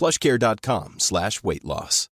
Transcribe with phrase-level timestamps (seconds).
[0.00, 2.08] plushcare.com slash weight loss.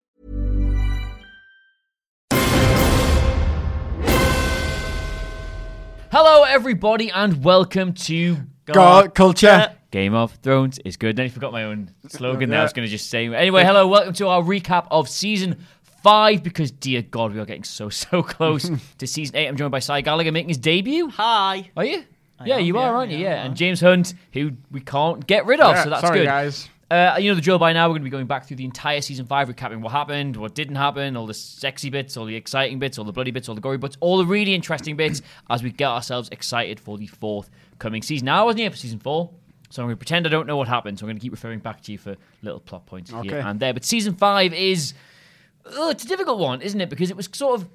[6.11, 9.73] Hello, everybody, and welcome to WhatCulture.
[9.91, 11.15] Game of Thrones is good.
[11.15, 12.51] Then I forgot my own slogan.
[12.51, 13.27] That I was going to just say.
[13.33, 15.65] Anyway, hello, welcome to our recap of season
[16.03, 16.43] five.
[16.43, 19.47] Because dear God, we are getting so so close to season eight.
[19.47, 21.09] I'm joined by Cy Gallagher making his debut.
[21.09, 21.71] Hi.
[21.75, 22.03] Are you?
[22.45, 23.17] yeah, am, you yeah, are, aren't you?
[23.17, 23.55] yeah, Yeah, and.
[23.55, 26.25] James Hunt, who we can't get rid of, Yeah, so that's sorry, good.
[26.25, 26.69] guys.
[26.91, 27.87] Uh, you know the drill by now.
[27.87, 30.53] We're going to be going back through the entire season five, recapping what happened, what
[30.53, 33.55] didn't happen, all the sexy bits, all the exciting bits, all the bloody bits, all
[33.55, 37.07] the gory bits, all the really interesting bits as we get ourselves excited for the
[37.07, 38.25] fourth coming season.
[38.25, 39.31] Now, I wasn't here for season four,
[39.69, 40.99] so I'm going to pretend I don't know what happened.
[40.99, 43.59] So I'm going to keep referring back to you for little plot points here and
[43.59, 43.73] there.
[43.73, 44.93] But season five is.
[45.65, 46.89] Oh, it's a difficult one, isn't it?
[46.89, 47.69] Because it was sort of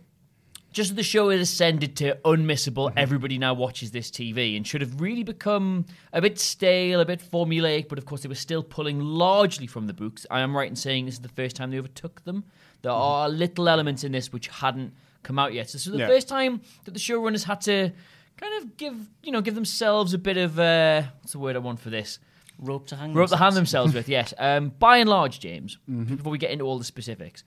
[0.72, 4.80] just as the show has ascended to unmissable, everybody now watches this TV and should
[4.80, 8.62] have really become a bit stale, a bit formulaic, but of course they were still
[8.62, 10.26] pulling largely from the books.
[10.30, 12.44] I am right in saying this is the first time they overtook them.
[12.82, 14.92] There are little elements in this which hadn't
[15.22, 15.68] come out yet.
[15.70, 16.06] So this is the Yeah.
[16.06, 17.92] first time that the showrunners had to
[18.36, 18.94] kind of give,
[19.24, 22.18] you know, give themselves a bit of uh, what's the word I want for this?
[22.60, 23.92] Rope to hang rope to hand themselves.
[23.92, 24.34] themselves with, yes.
[24.38, 26.16] Um, by and large, James, Mm-hmm.
[26.16, 27.42] before we get into all the specifics,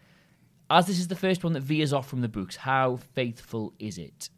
[0.77, 3.97] as this is the first one that veers off from the books, how faithful is
[3.97, 4.29] it?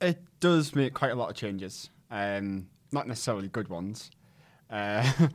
[0.00, 1.90] It does make quite a lot of changes.
[2.10, 4.10] Um, not necessarily good ones.
[4.70, 5.02] Uh,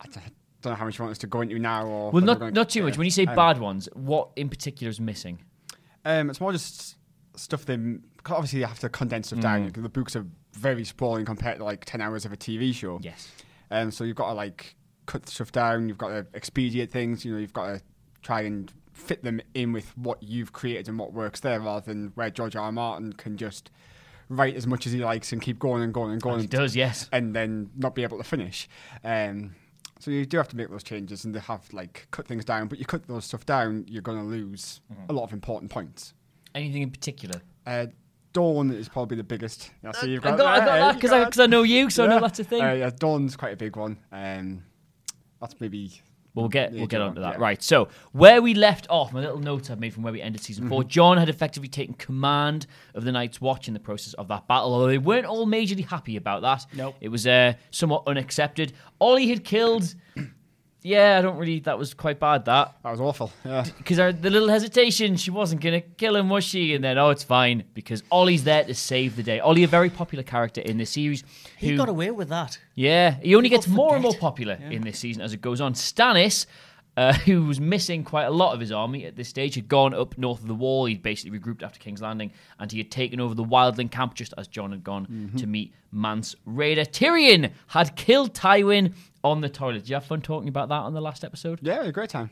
[0.00, 1.86] I don't know how much you want us to go into now.
[1.86, 2.96] Or Well, not not too much.
[2.98, 5.40] When you say Um, bad ones, what in particular is missing?
[6.04, 6.96] Um, it's more just
[7.36, 7.78] stuff they
[8.26, 9.42] obviously you have to condense stuff Mm.
[9.42, 9.72] down.
[9.82, 12.98] The books are very sprawling compared to like ten hours of a TV show.
[13.02, 13.28] Yes.
[13.70, 14.74] Um, so you've got to like
[15.06, 15.88] cut stuff down.
[15.88, 17.24] You've got to expedite things.
[17.24, 17.82] You know, you've got to
[18.22, 22.12] try and fit them in with what you've created and what works there, rather than
[22.14, 22.64] where George R.
[22.64, 22.72] R.
[22.72, 23.70] Martin can just
[24.28, 26.40] write as much as he likes and keep going and going and going.
[26.40, 27.08] He does, yes.
[27.12, 28.68] and then not be able to finish.
[29.04, 29.54] Um,
[30.00, 32.68] so you do have to make those changes and they have like cut things down.
[32.68, 35.10] But you cut those stuff down, you're going to lose Mm-hmm.
[35.10, 36.14] a lot of important points.
[36.54, 37.40] Anything in particular?
[37.66, 37.86] Uh,
[38.32, 39.70] Dorne is probably the biggest.
[39.84, 41.88] I see you've I got, got, I got uh, that because I, I know you,
[41.90, 42.20] so I know Yeah.
[42.20, 42.62] that's a thing.
[42.62, 43.96] Uh, yeah, Dorne's quite a big one.
[44.12, 44.62] Um,
[45.40, 46.00] that's maybe.
[46.38, 47.32] Well, we'll get the we'll get major on to that.
[47.34, 47.40] yeah.
[47.40, 47.62] Right.
[47.62, 50.64] So where we left off, my little notes I've made from where we ended season
[50.64, 50.70] Mm-hmm.
[50.72, 50.84] four.
[50.84, 54.72] Jon had effectively taken command of the Night's Watch in the process of that battle,
[54.72, 56.66] although they weren't all majorly happy about that.
[56.74, 56.94] Nope.
[57.00, 58.72] It was uh, somewhat unaccepted.
[59.00, 59.94] Olly had killed.
[60.82, 61.58] Yeah, I don't really.
[61.60, 62.44] That was quite bad.
[62.44, 63.32] That That was awful.
[63.44, 63.64] Yeah.
[63.78, 66.74] because the little hesitation, she wasn't gonna kill him, was she?
[66.74, 69.40] And then oh, it's fine because Olly's there to save the day.
[69.40, 71.24] Olly, a very popular character in this series,
[71.56, 72.58] He got away with that.
[72.74, 74.20] yeah, he only People gets more and more forget.
[74.20, 75.74] popular in this season as it goes on.
[75.74, 76.46] Stannis,
[76.96, 79.94] uh, who was missing quite a lot of his army at this stage, had gone
[79.94, 80.84] up north of the wall.
[80.86, 84.32] He'd basically regrouped after King's Landing, and he had taken over the Wildling camp just
[84.38, 85.36] as Jon had gone Mm-hmm.
[85.38, 86.86] to meet Mance Rayder.
[86.86, 89.80] Tyrion had killed Tywin on the toilet.
[89.80, 91.60] Did you have fun talking about that on the last episode?
[91.62, 92.30] Yeah, a great time.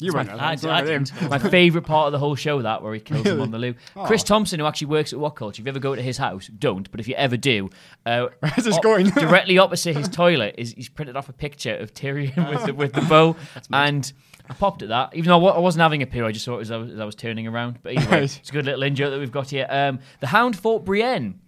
[0.00, 0.30] You went.
[0.30, 1.04] I- there, I him.
[1.04, 1.22] didn't.
[1.30, 3.74] My favourite part of the whole show, that where he kills him on the loo.
[3.96, 4.04] Oh.
[4.04, 6.46] Chris Thompson, who actually works at What Culture, if you ever go to his house,
[6.46, 7.68] don't, but if you ever do,
[8.06, 8.28] uh,
[8.82, 9.10] going?
[9.10, 12.92] directly opposite his toilet is he's printed off a picture of Tyrion with the, with
[12.92, 13.34] the bow,
[13.72, 14.12] and
[14.48, 15.14] I popped at that.
[15.16, 17.00] Even though I wasn't having a poo, I just saw it as I was, as
[17.00, 17.80] I was turning around.
[17.82, 19.66] But anyway, it's a good little in joke that we've got here.
[19.68, 21.40] Um, the Hound fought Brienne,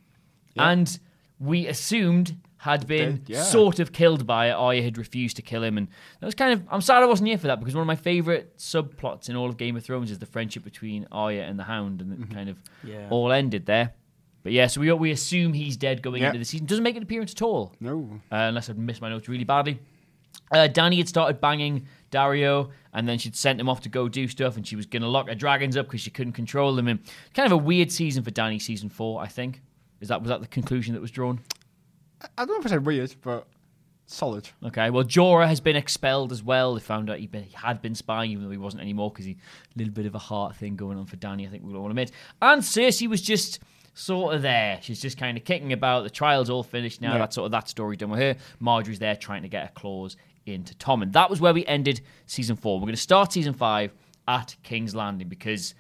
[0.57, 0.99] and
[1.39, 3.43] we assumed had been Did, yeah.
[3.43, 4.53] sort of killed by it.
[4.53, 5.89] Arya had refused to kill him, and
[6.21, 6.63] that was kind of.
[6.71, 9.49] I'm sad I wasn't here for that because one of my favorite subplots in all
[9.49, 12.51] of Game of Thrones is the friendship between Arya and the Hound, and it kind
[12.51, 13.07] of Yeah.
[13.09, 13.95] all ended there.
[14.43, 16.29] But yeah, so we we assume he's dead going Yeah.
[16.29, 16.67] into the season.
[16.67, 18.21] Doesn't make an appearance at all, No.
[18.31, 19.79] uh, unless I've missed my notes really badly.
[20.53, 24.29] Uh, Dany had started banging Daario, and then she'd sent him off to go do
[24.29, 26.89] stuff, and she was going to lock her dragons up because she couldn't control them.
[26.89, 26.99] And
[27.35, 29.63] kind of a weird season for Dany, season four, I think.
[30.01, 31.41] Is that was that the conclusion that was drawn?
[32.37, 33.47] I don't know if I said weird, but
[34.07, 34.49] solid.
[34.65, 36.75] Okay, well, Jorah has been expelled as well.
[36.75, 39.25] They found out he, been, he had been spying, even though he wasn't anymore, because
[39.25, 41.47] he a little bit of a heart thing going on for Dany.
[41.47, 42.11] I think we'll all admit.
[42.43, 43.61] And Cersei was just
[43.95, 44.79] sort of there.
[44.83, 46.05] She's just kind of kicking about.
[46.05, 47.13] The trial's all finished now.
[47.13, 47.19] Yeah.
[47.19, 48.37] That's sort of that story done with her.
[48.61, 52.01] Margaery's there trying to get a clause into Tom, and that was where we ended
[52.27, 52.79] season four.
[52.79, 53.93] We're going to start season five
[54.27, 55.75] at King's Landing because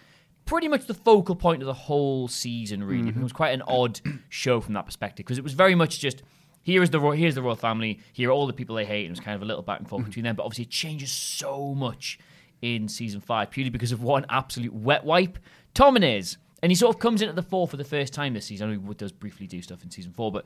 [0.50, 2.82] pretty much the focal point of the whole season.
[2.82, 3.20] Really, mm-hmm.
[3.20, 6.24] it was quite an odd show from that perspective because it was very much just
[6.62, 8.00] here is the ro- here's the royal family.
[8.12, 9.04] Here are all the people they hate.
[9.04, 10.08] And it was kind of a little back and forth mm-hmm.
[10.08, 10.34] between them.
[10.34, 12.18] But obviously, it changes so much
[12.62, 15.38] in season five purely because of one absolute wet wipe.
[15.72, 16.36] Tommen is.
[16.64, 18.70] and he sort of comes in at the fore for the first time this season.
[18.70, 20.44] I know he does briefly do stuff in season four, but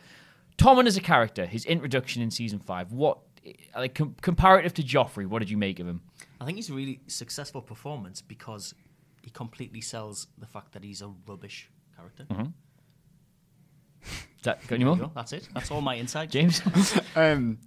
[0.59, 4.83] Tommen as a character, his introduction in season five, what eh, like com- comparative to
[4.83, 6.03] Joffrey, what did you make of him?
[6.43, 8.75] I think he's a really successful performance because
[9.25, 12.25] he completely sells the fact that he's a rubbish character.
[12.31, 12.44] Mm-hmm.
[14.43, 14.97] That got any you more?
[14.97, 15.12] go.
[15.15, 15.49] That's it.
[15.55, 16.31] That's all my insight.
[16.31, 16.61] James?
[17.17, 17.59] Um,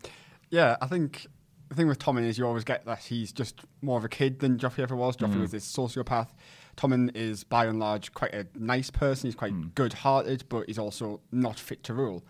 [0.51, 1.25] yeah, I think
[1.69, 4.39] the thing with Tommen is you always get that he's just more of a kid
[4.39, 5.17] than Joffrey ever was.
[5.17, 6.27] Joffrey was this sociopath.
[6.75, 9.27] Tommen is by and large quite a nice person.
[9.27, 12.23] He's quite good-hearted, but he's also not fit to rule,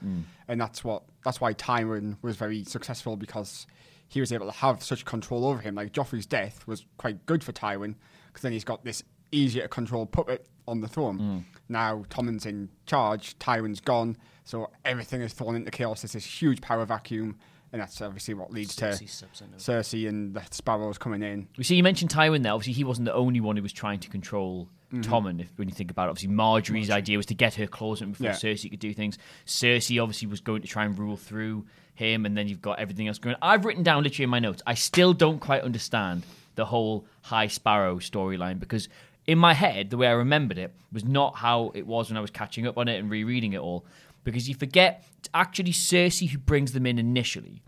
[0.48, 3.68] and that's what that's why Tywin was very successful because
[4.08, 5.76] he was able to have such control over him.
[5.76, 7.96] Like Joffrey's death was quite good for Tywin
[8.28, 11.20] because then he's got this easier to control puppet on the throne.
[11.20, 11.44] Mm.
[11.70, 16.02] Now Tommen's in charge, Tywin's gone, so everything is thrown into chaos.
[16.02, 17.38] There's this huge power vacuum,
[17.72, 19.44] and that's obviously what leads Cersei to steps.
[19.58, 21.48] Cersei and the Sparrows coming in.
[21.58, 22.54] We see you mentioned Tywin there.
[22.54, 25.02] Obviously, he wasn't the only one who was trying to control mm-hmm.
[25.02, 25.42] Tommen.
[25.42, 28.12] If when you think about it, obviously Margaery's idea was to get her claws in
[28.12, 28.34] before Yeah.
[28.34, 29.18] Cersei could do things.
[29.46, 31.66] Cersei obviously was going to try and rule through
[31.96, 33.36] him, and then you've got everything else going.
[33.42, 34.62] I've written down literally in my notes.
[34.66, 36.24] I still don't quite understand
[36.56, 38.90] the whole High Sparrow storyline because
[39.28, 42.22] in my head, the way I remembered it was not how it was when I
[42.22, 43.86] was catching up on it and rereading it all.
[44.24, 47.62] Because you forget it's actually Cersei who brings them in initially.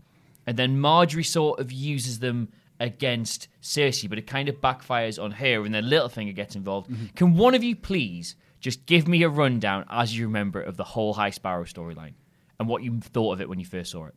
[0.46, 2.48] And then Margaery sort of uses them
[2.80, 6.90] against Cersei, but it kind of backfires on her, and then Littlefinger gets involved.
[7.14, 10.78] Can one of you please just give me a rundown, as you remember, it, of
[10.78, 12.14] the whole High Sparrow storyline
[12.58, 14.14] and what you thought of it when you first saw it?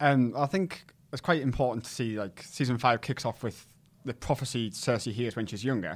[0.00, 3.66] Um, I think it's quite important to see like season five kicks off with
[4.06, 5.94] the prophecy Cersei hears when she's younger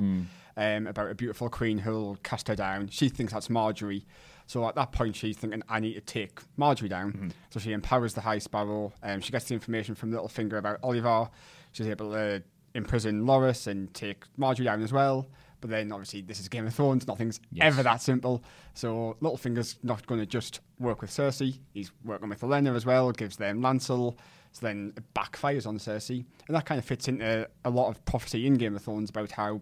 [0.57, 2.89] um, about a beautiful queen who'll cast her down.
[2.89, 4.05] She thinks that's Margaery.
[4.47, 7.33] So at that point, she's thinking, I need to take Margaery down.
[7.51, 8.93] So she empowers the High Sparrow.
[9.03, 11.31] Um, she gets the information from Littlefinger about Olyvar.
[11.73, 12.43] She's able to
[12.75, 15.29] imprison Loras and take Margaery down as well.
[15.61, 17.07] But then, obviously, this is Game of Thrones.
[17.07, 17.67] Nothing's Yes.
[17.73, 18.43] ever that simple.
[18.75, 21.59] So Littlefinger's not going to just work with Cersei.
[21.75, 23.13] He's working with Olenna as well.
[23.13, 24.17] Gives them Lancel.
[24.53, 28.05] So then it backfires on Cersei, and that kind of fits into a lot of
[28.05, 29.61] prophecy in Game of Thrones about how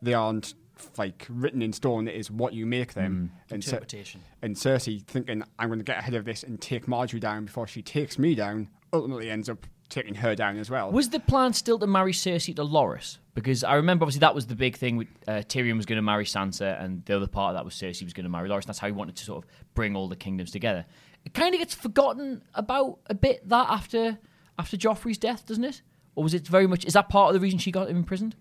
[0.00, 0.54] they aren't
[0.98, 2.06] like written in stone.
[2.06, 3.32] It is what you make them.
[3.50, 4.20] And, Cer- Interpretation.
[4.42, 7.66] and Cersei thinking, I'm going to get ahead of this and take Margaery down before
[7.66, 8.68] she takes me down.
[8.92, 10.90] Ultimately, ends up taking her down as well.
[10.92, 13.18] Was the plan still to marry Cersei to Loras?
[13.34, 14.96] Because I remember, obviously, that was the big thing.
[14.96, 17.74] With, uh, Tyrion was going to marry Sansa, and the other part of that was
[17.74, 18.64] Cersei was going to marry Loras.
[18.66, 20.84] That's how he wanted to sort of bring all the kingdoms together.
[21.26, 24.18] It kind of gets forgotten about a bit that after
[24.58, 25.82] after Joffrey's death, doesn't it?
[26.14, 26.86] Or was it very much?
[26.86, 28.34] Is that part of the reason she got him imprisoned?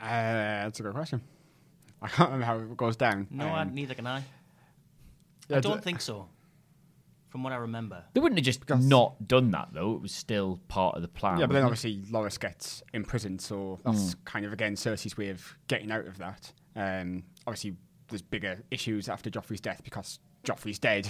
[0.00, 0.06] Uh,
[0.64, 1.22] that's a good question.
[2.00, 3.26] I can't remember how it goes down.
[3.30, 4.22] No, I, Um, neither can I.
[5.48, 6.28] yeah, I d- don't think so.
[7.28, 8.04] From what I remember.
[8.14, 9.94] They wouldn't have just Because- not done that though.
[9.96, 11.38] It was still part of the plan.
[11.38, 11.98] Yeah, but then wasn't it?
[11.98, 14.18] obviously Loras gets imprisoned, so that's Hmm.
[14.24, 16.52] kind of again Cersei's way of getting out of that.
[16.74, 17.76] Um, obviously,
[18.08, 21.08] there's bigger issues after Joffrey's death because Joffrey's dead.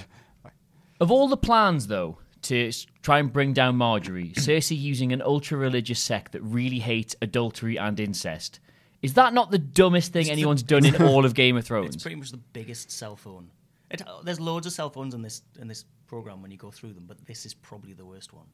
[1.00, 5.58] Of all the plans, though, to try and bring down Margaery, Cersei using an ultra
[5.58, 8.60] religious sect that really hates adultery and incest.
[9.00, 11.94] Is that not the dumbest thing anyone's done in all of Game of Thrones?
[11.94, 13.50] It's pretty much the biggest cell phone.
[13.90, 16.70] It, uh, there's loads of cell phones in this in this program when you go
[16.70, 18.46] through them, but this is probably the worst one.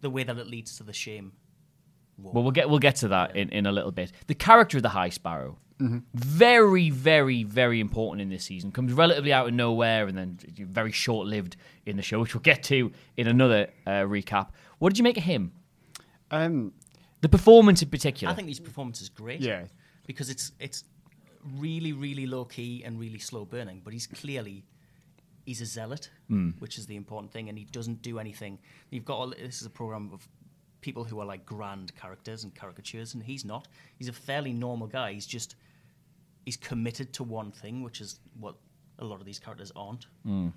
[0.00, 1.32] The way that it leads to the shame.
[2.16, 4.12] Well, we'll get we'll get to that in, in a little bit.
[4.28, 8.72] The character of the High Sparrow, very, very, very important in this season.
[8.72, 12.42] Comes relatively out of nowhere and then very short lived in the show, which we'll
[12.42, 14.50] get to in another uh, recap.
[14.78, 15.52] What did you make of him?
[16.30, 16.72] Um,
[17.20, 18.32] The performance in particular.
[18.32, 19.40] I think his performance is great.
[19.40, 19.64] Yeah.
[20.06, 20.84] Because it's it's
[21.58, 24.64] really really low key and really slow burning, but he's clearly
[25.46, 26.10] he's a zealot,
[26.58, 28.58] which is the important thing, and he doesn't do anything.
[28.90, 30.26] You've got all, this is a program of
[30.80, 33.68] people who are like grand characters and caricatures, and he's not.
[33.98, 35.12] He's a fairly normal guy.
[35.12, 35.56] He's just
[36.44, 38.54] he's committed to one thing, which is what
[38.98, 40.06] a lot of these characters aren't.
[40.26, 40.52] Um,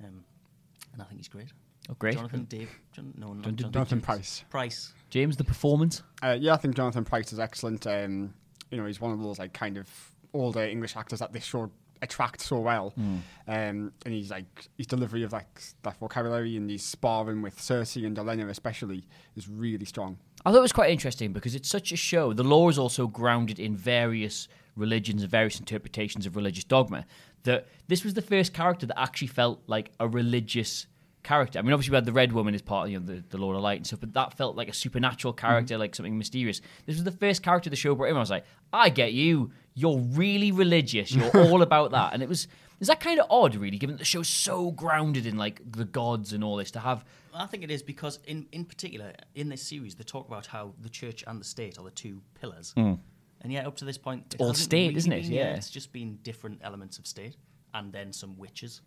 [0.00, 1.48] and I think he's great.
[1.88, 2.14] Oh, great.
[2.14, 2.70] Jonathan Dave.
[2.92, 4.44] John, no, not Jonathan- Jonathan, Jonathan Pryce.
[4.50, 4.92] Pryce.
[5.08, 6.02] James, the performance.
[6.22, 7.86] Uh, yeah, I think Jonathan Pryce is excellent.
[7.86, 8.34] Um,
[8.70, 9.88] you know, he's one of those like kind of
[10.32, 11.70] older English actors that this show
[12.02, 12.94] attract so well.
[12.96, 18.06] Um, and he's like his delivery of like that vocabulary and his sparring with Cersei
[18.06, 19.04] and Olenna especially
[19.36, 20.16] is really strong.
[20.46, 22.32] I thought it was quite interesting because it's such a show.
[22.32, 27.04] The law is also grounded in various religions and various interpretations of religious dogma.
[27.44, 30.86] That this was the first character that actually felt like a religious
[31.22, 31.58] character.
[31.58, 33.38] I mean, obviously we had the Red Woman as part of you know, the, the
[33.38, 35.46] Lord of Light and stuff, but that felt like a supernatural mm-hmm.
[35.46, 36.60] character, like something mysterious.
[36.86, 38.16] This was the first character the show brought in.
[38.16, 39.52] I was like, I get you.
[39.74, 41.12] You're really religious.
[41.12, 42.14] You're all about that.
[42.14, 42.48] And it was
[42.80, 45.84] is that kind of odd, really, given that the show's so grounded in like the
[45.84, 47.04] gods and all this to have.
[47.34, 50.72] I think it is because, in, in particular, in this series, they talk about how
[50.80, 52.72] the church and the state are the two pillars.
[52.76, 52.98] Mm.
[53.42, 55.22] And yet, up to this point, it all state, really isn't it?
[55.22, 55.54] been- Yeah.
[55.54, 57.36] It's just been different elements of state
[57.72, 58.82] and then some witches.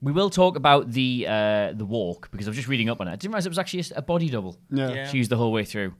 [0.00, 3.06] We will talk about the uh, the walk because I was just reading up on
[3.06, 3.12] it.
[3.12, 4.56] I didn't realize it was actually a body double.
[4.70, 4.90] Yeah.
[4.92, 5.06] Yeah.
[5.08, 5.94] She used the whole way through.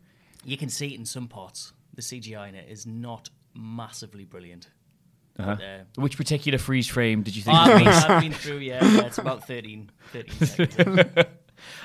[0.44, 1.72] You can see it in some parts.
[1.94, 4.68] The CGI in it is not massively brilliant.
[5.38, 5.54] Uh-huh.
[5.54, 7.56] But, uh, Which particular freeze frame did you think?
[7.56, 11.26] I've, been, I've been through, yeah, yeah, it's about 13, 13 seconds.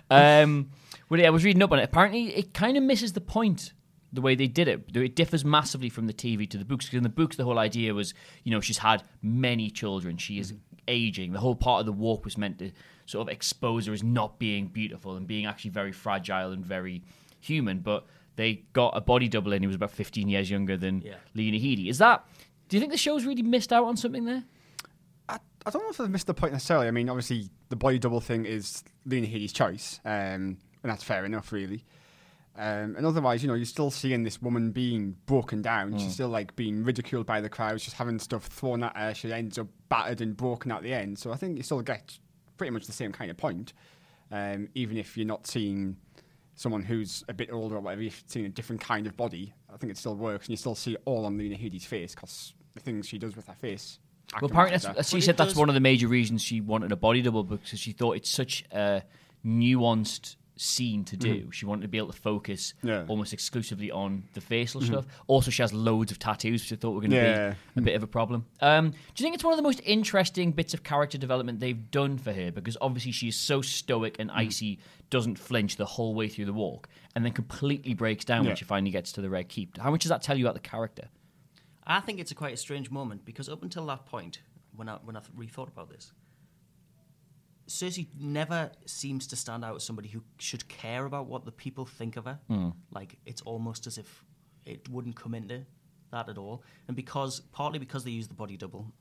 [0.09, 0.71] Um,
[1.09, 1.83] well, yeah, I was reading up on it.
[1.83, 3.73] Apparently, it kind of misses the point
[4.13, 4.95] the way they did it.
[4.95, 6.85] It differs massively from the TV to the books.
[6.85, 10.17] Because in the books, the whole idea was, you know, she's had many children.
[10.17, 10.53] She is
[10.87, 11.33] aging.
[11.33, 12.71] The whole part of the walk was meant to
[13.05, 17.03] sort of expose her as not being beautiful and being actually very fragile and very
[17.41, 17.79] human.
[17.79, 18.05] But
[18.37, 21.15] they got a body double in who was about 15 years younger than Yeah.
[21.35, 21.89] Lena Headey.
[21.89, 22.25] Is that?
[22.69, 24.43] Do you think the show's really missed out on something there?
[25.29, 26.87] I, I don't know if I've missed the point necessarily.
[26.87, 31.25] I mean, obviously, the body double thing is Lena Headey's choice, um, and that's fair
[31.25, 31.83] enough, really.
[32.59, 35.97] Um, and otherwise, you know, you're still seeing this woman being broken down.
[35.99, 37.79] She's still like being ridiculed by the crowd.
[37.79, 39.13] She's having stuff thrown at her.
[39.13, 41.19] She ends up battered and broken at the end.
[41.19, 42.17] So I think you still get
[42.57, 43.73] pretty much the same kind of point,
[44.31, 45.97] um, even if you're not seeing
[46.55, 48.01] someone who's a bit older or whatever.
[48.01, 49.53] You're seeing a different kind of body.
[49.71, 52.15] I think it still works, and you still see it all on Lena Headey's face
[52.15, 53.99] because the things she does with her face.
[54.41, 56.91] Well, apparently, that's, she But said that's does- one of the major reasons she wanted
[56.91, 59.03] a body double because she thought it's such a
[59.45, 61.49] nuanced scene to do.
[61.51, 62.73] She wanted to be able to focus.
[62.83, 63.05] Yeah.
[63.07, 65.05] Almost exclusively on the facial stuff.
[65.27, 67.49] Also, she has loads of tattoos, which I thought were going to Yeah.
[67.75, 68.45] be a bit of a problem.
[68.61, 71.89] Um, do you think it's one of the most interesting bits of character development they've
[71.91, 72.51] done for her?
[72.51, 74.39] Because obviously she's so stoic and Mm-hmm.
[74.39, 78.55] icy, doesn't flinch the whole way through the walk, and then completely breaks down when
[78.55, 79.77] she finally gets to the Red Keep.
[79.77, 81.07] How much does that tell you about the character?
[81.85, 84.41] I think it's a quite a strange moment because up until that point,
[84.75, 86.11] when I when I rethought about this,
[87.67, 91.85] Cersei never seems to stand out as somebody who should care about what the people
[91.85, 92.39] think of her.
[92.91, 94.23] Like it's almost as if
[94.65, 95.65] it wouldn't come into
[96.11, 96.63] that at all.
[96.87, 98.91] And because partly because they use the body double,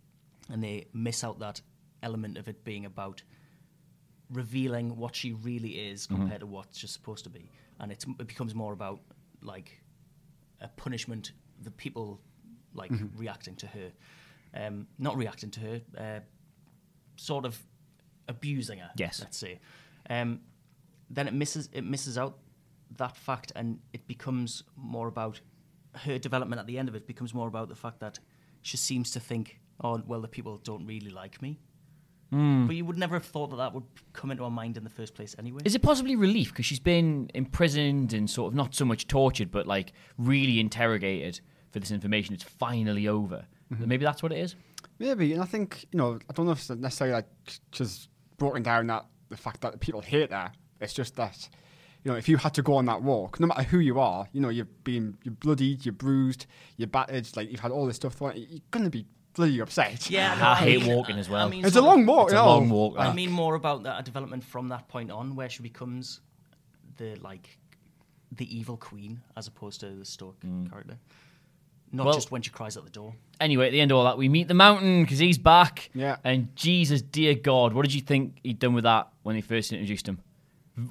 [0.51, 1.61] and they miss out that
[2.03, 3.23] element of it being about
[4.33, 8.27] revealing what she really is compared to what she's supposed to be, and it's, it
[8.27, 9.01] becomes more about
[9.43, 9.81] like
[10.61, 11.33] a punishment.
[11.63, 12.21] The people
[12.75, 13.93] like reacting to her,
[14.55, 16.21] um, not reacting to her, uh,
[17.17, 17.59] sort of
[18.29, 18.91] abusing her.
[18.97, 19.21] Yes.
[19.21, 19.61] let's say.
[20.09, 20.41] Um,
[21.11, 22.39] then it misses it misses out
[22.97, 25.41] that fact, and it becomes more about
[25.95, 26.61] her development.
[26.61, 28.19] At the end of it, becomes more about the fact that
[28.63, 31.61] she seems to think, "Oh, well, the people don't really like me."
[32.31, 34.91] But you would never have thought that that would come into her mind in the
[34.91, 35.63] first place, anyway.
[35.65, 39.51] Is it possibly relief because she's been imprisoned and sort of not so much tortured,
[39.53, 41.41] but like really interrogated
[41.71, 42.35] for this information?
[42.35, 43.47] It's finally over.
[43.71, 44.55] Maybe that's what it is.
[44.99, 47.27] Maybe, and I think you know, I don't know if it's necessarily like
[47.71, 50.53] just broken down that the fact that people hate her.
[50.81, 51.49] It's just that
[52.07, 54.29] you know, if you had to go on that walk, no matter who you are,
[54.33, 57.97] you know, you've been you're bloodied, you're bruised, you're battered, like you've had all this
[57.97, 58.37] stuff thrown.
[58.37, 60.09] you, You're gonna be bloody upset.
[60.09, 61.47] Yeah, I no, hate mean- walking as well.
[61.47, 62.29] I mean, it's a long walk.
[62.29, 62.49] It's a you know.
[62.49, 62.95] long walk.
[62.97, 66.21] I mean more about that development from that point on, where she becomes
[66.97, 67.59] the like
[68.31, 70.71] the evil queen as opposed to the Stoke mm.
[70.71, 70.99] character.
[71.93, 73.15] Not Well- just when she cries at the door.
[73.41, 75.91] Anyway, at the end of all that, we meet the mountain because he's back.
[75.95, 76.17] Yeah.
[76.25, 79.73] And Jesus, dear God, what did you think he'd done with that when they first
[79.73, 80.21] introduced him?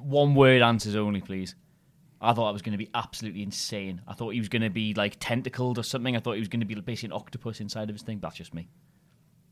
[0.00, 1.54] One word answers only, please.
[2.20, 4.00] I thought that was going to be absolutely insane.
[4.06, 6.16] I thought he was going to be like tentacled or something.
[6.16, 8.20] I thought he was going to be basically an octopus inside of his thing.
[8.20, 8.68] That's just me.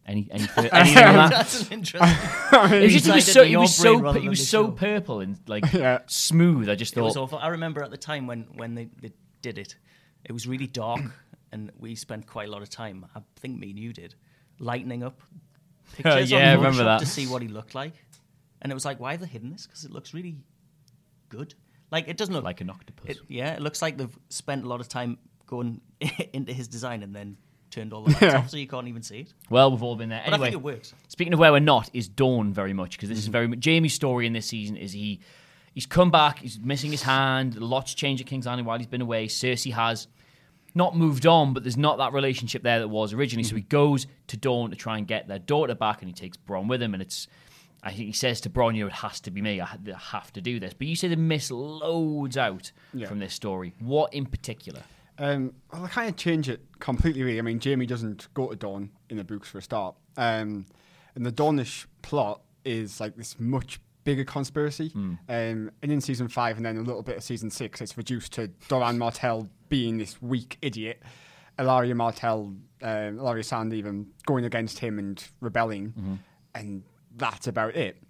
[0.06, 1.30] Any, any, anything on that?
[1.30, 2.08] That's an interesting.
[2.72, 5.38] It was just he was so in he was so he was so purple and
[5.46, 6.00] like Yeah.
[6.06, 6.68] smooth.
[6.68, 7.38] I just thought It was thought awful.
[7.38, 9.76] I remember at the time when when they, they did it,
[10.24, 11.00] it was really dark,
[11.54, 13.06] and we spent quite a lot of time.
[13.14, 14.14] I think me and you did,
[14.58, 15.22] lightening up
[15.94, 17.00] pictures Yeah, I on remember Photoshop that.
[17.00, 17.94] to see what he looked like,
[18.60, 19.66] and it was like, why have they hidden this?
[19.66, 20.36] Because it looks really
[21.28, 21.54] good.
[21.90, 23.08] Like it doesn't look like an octopus.
[23.08, 25.80] It, yeah, it looks like they've spent a lot of time going
[26.32, 27.36] into his design and then
[27.70, 29.34] turned all the lights off, so you can't even see it.
[29.48, 30.22] Well, we've all been there.
[30.24, 30.92] But I Anyway, think it works.
[31.08, 33.32] Speaking of where we're not, is Dorne very much because this is mm-hmm.
[33.32, 34.76] very much Jaime's story in this season.
[34.76, 35.20] Is he?
[35.72, 36.40] He's come back.
[36.40, 37.60] He's missing his hand.
[37.60, 39.26] Lot's changed at King's Landing while he's been away.
[39.26, 40.06] Cersei has
[40.74, 43.44] not moved on, but there's not that relationship there that was originally.
[43.44, 46.36] So he goes to Dorne to try and get their daughter back, and he takes
[46.36, 46.94] Bronn with him.
[46.94, 47.28] And it's,
[47.82, 49.60] I think he says to Bronn, "You know, it has to be me.
[49.60, 49.68] I
[50.10, 53.06] have to do this." But you say they miss loads out Yeah.
[53.06, 53.74] from this story.
[53.78, 54.82] What in particular?
[55.18, 57.22] Um, well, I kind of change it completely.
[57.22, 60.66] Really, I mean, Jaime doesn't go to Dorne in the books for a start, um,
[61.14, 64.90] and the Dornish plot is like this much bigger conspiracy.
[64.94, 68.32] Um, and in season five, and then a little bit of season six, it's reduced
[68.32, 71.02] to Doran Martell being this weak idiot,
[71.58, 76.20] Ellaria Martell, um, Ellaria Sand even going against him and rebelling,
[76.54, 76.84] and
[77.16, 78.00] that's about it.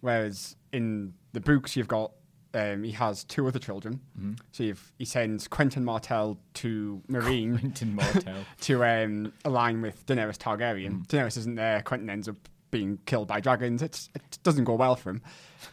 [0.00, 2.12] Whereas in the books, you've got
[2.54, 4.00] um, he has two other children.
[4.52, 8.36] So you've, he sends Quentyn Martell to Meereen Quentyn Martell.
[8.62, 11.06] to um, align with Daenerys Targaryen.
[11.06, 11.82] Daenerys isn't there.
[11.82, 12.36] Quentyn ends up
[12.70, 13.82] being killed by dragons.
[13.82, 15.22] It's, it doesn't go well for him.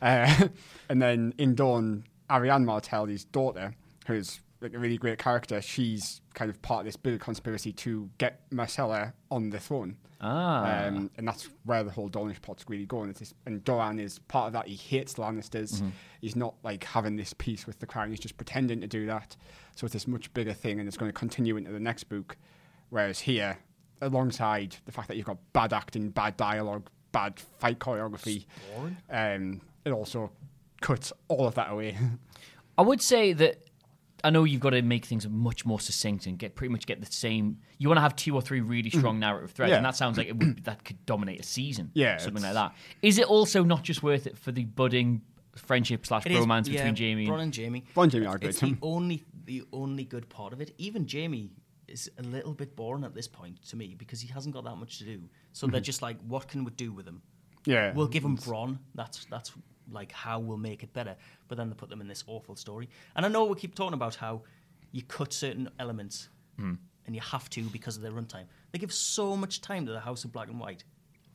[0.02, 0.50] Uh,
[0.90, 3.74] and then in Dorne, Arianne Martell, his daughter,
[4.08, 8.10] who's like a really great character, she's kind of part of this bigger conspiracy to
[8.18, 9.98] get Myrcella on the throne.
[10.20, 10.86] Ah.
[10.86, 13.10] Um, and that's where the whole Dornish plot's really going.
[13.10, 14.68] It's this, and Doran is part of that.
[14.68, 15.84] He hates the Lannisters.
[16.22, 18.10] He's not like having this peace with the crown.
[18.10, 19.36] He's just pretending to do that.
[19.76, 22.36] So it's this much bigger thing, and it's going to continue into the next book.
[22.90, 23.60] Whereas here,
[24.02, 28.46] alongside the fact that you've got bad acting, bad dialogue, bad fight choreography,
[29.12, 30.32] um, it also
[30.82, 31.96] cuts all of that away.
[32.78, 33.64] I would say that
[34.24, 37.00] I know you've got to make things much more succinct and get pretty much get
[37.00, 37.60] the same.
[37.78, 39.70] You want to have two or three really strong narrative threads.
[39.72, 39.78] Yeah.
[39.78, 41.92] and that sounds like it would that could dominate a season.
[41.94, 42.74] Yeah, something like that.
[43.02, 45.22] Is it also not just worth it for the budding
[45.56, 47.28] friendship slash It is, romance yeah, between Jaime?
[47.28, 47.42] Bronn and...
[47.44, 47.84] and Jaime.
[47.96, 48.50] Bronn and Jaime are great.
[48.50, 50.74] It's the only the only good part of it.
[50.78, 51.52] Even Jaime
[51.88, 54.76] is a little bit boring at this point to me because he hasn't got that
[54.76, 55.22] much to do.
[55.54, 55.72] So Mm-hmm.
[55.74, 57.22] they're just like, what can we do with him?
[57.66, 58.80] yeah, We'll give him Bronn.
[58.96, 59.52] That's that's
[59.92, 61.16] like how we'll make it better.
[61.48, 62.90] But then they put them in this awful story.
[63.16, 64.42] And I know we keep talking about how
[64.92, 66.74] you cut certain elements Hmm.
[67.06, 68.46] and you have to because of their runtime.
[68.72, 70.84] They give so much time to the House of Black and White,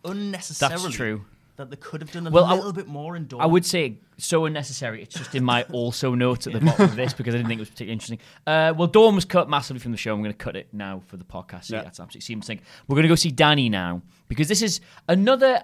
[0.04, 0.82] unnecessarily.
[0.82, 1.24] That's true.
[1.56, 3.42] That they could have done a Well, little bit more in Dorne.
[3.42, 5.02] I would say so unnecessary.
[5.02, 7.58] It's just in my also notes at the bottom of this because I didn't think
[7.58, 8.18] it was particularly interesting.
[8.46, 10.14] Uh, well, Dorne was cut massively from the show.
[10.14, 11.64] I'm going to cut it now for the podcast.
[11.66, 11.82] So Yeah.
[11.82, 12.62] That's absolutely seems think.
[12.88, 15.62] We're going to go see Dany now because this is another.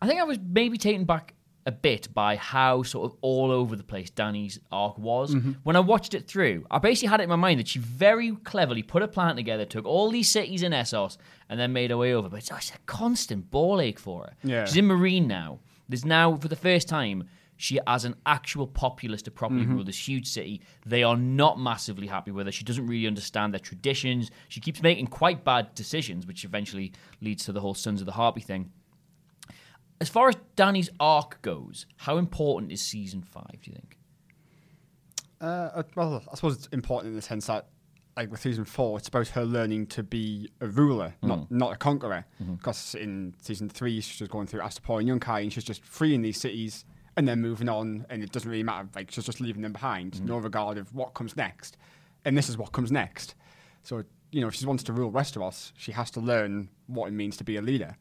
[0.00, 1.34] I think I was maybe taken back
[1.66, 5.34] a bit by how sort of all over the place Dany's arc was.
[5.34, 5.52] Mm-hmm.
[5.64, 8.36] When I watched it through, I basically had it in my mind that she very
[8.36, 11.96] cleverly put a plan together, took all these cities in Essos, and then made her
[11.96, 12.28] way over.
[12.28, 14.36] But it's, it's a constant ball ache for her.
[14.44, 14.64] Yeah.
[14.64, 15.58] She's in Meereen now.
[15.88, 19.76] There's now, for the first time, she has an actual populace to properly mm-hmm.
[19.76, 20.60] rule this huge city.
[20.84, 22.52] They are not massively happy with her.
[22.52, 24.30] She doesn't really understand their traditions.
[24.48, 28.12] She keeps making quite bad decisions, which eventually leads to the whole Sons of the
[28.12, 28.70] Harpy thing.
[30.00, 33.98] As far as Dany's arc goes, how important is season five, do you think?
[35.40, 37.68] Uh, uh, well, I suppose it's important in the sense that,
[38.16, 41.28] like with season four, it's about her learning to be a ruler, mm.
[41.28, 42.24] not not a conqueror.
[42.42, 42.54] Mm-hmm.
[42.54, 46.22] Because in season three, she's just going through Astapor and Yunkai, and she's just freeing
[46.22, 46.84] these cities
[47.16, 48.88] and then moving on, and it doesn't really matter.
[48.94, 50.26] Like she's just leaving them behind, mm-hmm.
[50.26, 51.76] no regard of what comes next.
[52.24, 53.34] And this is what comes next.
[53.82, 57.12] So you know, if she wants to rule Westeros, she has to learn what it
[57.12, 57.96] means to be a leader.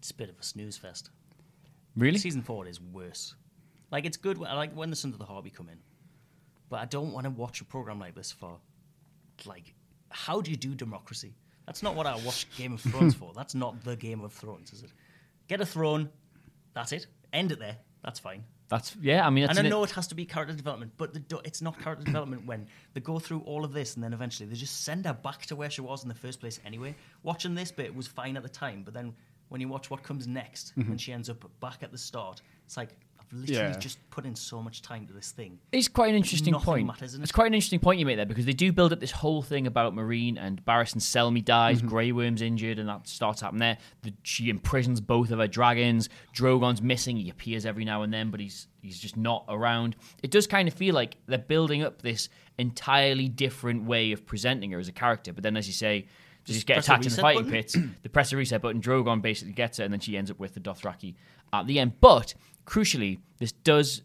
[0.00, 1.10] It's a bit of a snooze fest.
[1.94, 2.18] Really?
[2.18, 3.34] Season four is worse.
[3.90, 4.42] Like it's good.
[4.42, 5.78] I like when the Sons of the Harpy come in,
[6.70, 8.56] but I don't want to watch a program like this for,
[9.44, 9.74] like,
[10.08, 11.34] how do you do democracy?
[11.66, 13.32] That's not what I watch Game of Thrones for.
[13.36, 14.90] That's not the Game of Thrones, is it?
[15.48, 16.08] Get a throne.
[16.72, 17.06] That's it.
[17.32, 17.76] End it there.
[18.02, 18.44] That's fine.
[18.70, 19.26] That's yeah.
[19.26, 21.78] I mean, and I know it has to be character development, but do- it's not
[21.80, 25.06] character development when they go through all of this and then eventually they just send
[25.06, 26.94] her back to where she was in the first place anyway.
[27.24, 29.12] Watching this bit was fine at the time, but then
[29.50, 32.76] when you watch what comes next and she ends up back at the start, it's
[32.78, 33.78] like I've literally Yeah.
[33.78, 35.58] just put in so much time to this thing.
[35.72, 36.86] It's quite an interesting Nothing point.
[36.86, 37.34] matters, isn't it's it?
[37.34, 39.66] quite an interesting point you make there because they do build up this whole thing
[39.66, 41.88] about Meereen and Barristan Selmy dies, Mm-hmm.
[41.88, 43.78] Grey Worm's injured, and that starts happening there.
[44.02, 46.08] The, she imprisons both of her dragons.
[46.34, 47.16] Drogon's missing.
[47.18, 49.94] He appears every now and then, but he's he's just not around.
[50.22, 54.70] It does kind of feel like they're building up this entirely different way of presenting
[54.72, 55.32] her as a character.
[55.32, 56.08] But then, as you say, they
[56.44, 57.52] just Just get attacked in the fighting button.
[57.52, 57.76] pits.
[58.02, 58.80] They press the reset button.
[58.80, 61.14] Drogon basically gets her, and then she ends up with the Dothraki
[61.52, 62.00] at the end.
[62.00, 62.34] But
[62.66, 64.02] crucially, this does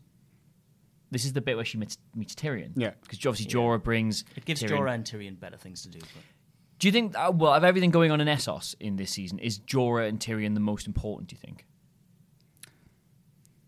[1.11, 2.71] this is the bit where she meets, meets Tyrion.
[2.75, 2.91] Yeah.
[3.01, 4.25] Because obviously Jorah brings.
[4.35, 4.69] It gives Tyrion.
[4.79, 5.99] Jorah and Tyrion better things to do.
[5.99, 6.23] But
[6.79, 9.59] Do you think, uh, well, of everything going on in Essos in this season, is
[9.59, 11.65] Jorah and Tyrion the most important, do you think?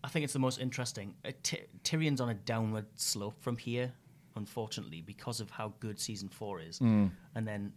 [0.04, 1.14] I think it's the most interesting.
[1.24, 3.92] Uh, Ty- Tyrion's on a downward slope from here,
[4.36, 6.80] unfortunately, because of how good season four is.
[6.80, 7.72] And then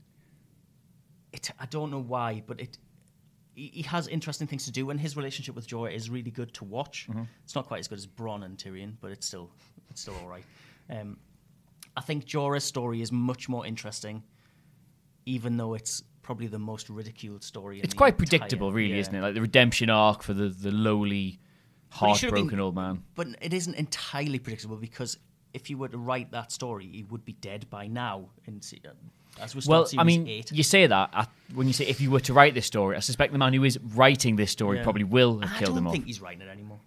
[1.33, 2.77] it, I don't know why, but it
[3.53, 6.53] he, he has interesting things to do, and his relationship with Jorah is really good
[6.55, 7.07] to watch.
[7.43, 9.51] It's not quite as good as Bronn and Tyrion, but it's still
[9.89, 10.43] it's still all right.
[10.89, 11.17] Um,
[11.97, 14.23] I think Jorah's story is much more interesting,
[15.25, 17.79] even though it's probably the most ridiculed story.
[17.79, 18.99] in It's quite entire- predictable, really, yeah.
[19.01, 19.21] isn't it?
[19.21, 21.39] Like the redemption arc for the, the lowly,
[21.99, 23.03] But he should have been- heartbroken old man.
[23.15, 25.17] But it isn't entirely predictable because
[25.53, 28.29] if you were to write that story, he would be dead by now.
[28.45, 28.91] In uh,
[29.39, 30.51] we start Well, I mean, eight.
[30.51, 32.99] you say that uh, when you say if you were to write this story, I
[32.99, 34.83] suspect the man who is writing this story Yeah.
[34.83, 35.93] probably will have I killed don't him off.
[35.93, 36.79] think he's writing it anymore.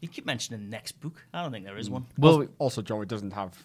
[0.00, 1.24] You keep mentioning the next book.
[1.34, 2.06] I don't think there is one.
[2.18, 3.56] Well, Also, Jorah doesn't have.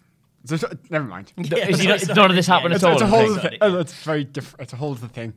[0.89, 1.31] Never mind.
[1.37, 2.93] Yeah, is he not, none of this happened Yeah, at It's, all.
[2.93, 3.35] it's a whole.
[3.37, 3.57] think.
[3.61, 3.79] other thing.
[3.81, 4.61] It's very different.
[4.63, 5.33] It's a whole other thing.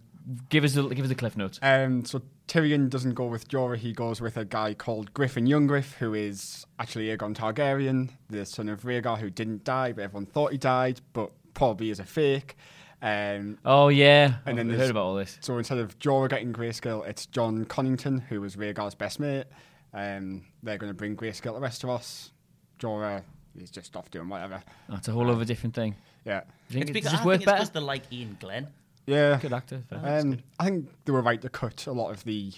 [0.48, 1.60] Give us the give us the cliff notes.
[1.62, 3.76] Um, so Tyrion doesn't go with Jorah.
[3.76, 8.68] He goes with a guy called Griffin Youngriff, who is actually Aegon Targaryen, the son
[8.68, 12.56] of Rhaegar, who didn't die, but everyone thought he died, but probably is a fake.
[13.02, 15.36] Um, Oh yeah, And and then then heard about all this.
[15.40, 19.44] so instead of Jorah getting Grayscale, it's Jon Connington, who was Rhaegar's best mate.
[19.92, 22.30] Um, they're going to bring Grayscale to Westeros.
[22.78, 23.22] Jorah
[23.58, 24.62] is just off doing whatever.
[24.88, 25.94] That's a whole other different thing.
[26.24, 26.40] Yeah.
[26.68, 28.02] Do you It's think it, because does I this work think it's because they like
[28.12, 28.66] Iain Glen.
[29.06, 29.38] Yeah.
[29.40, 29.82] Good actor.
[29.88, 30.20] fair.
[30.20, 32.52] Um, I think they were right to cut a lot of the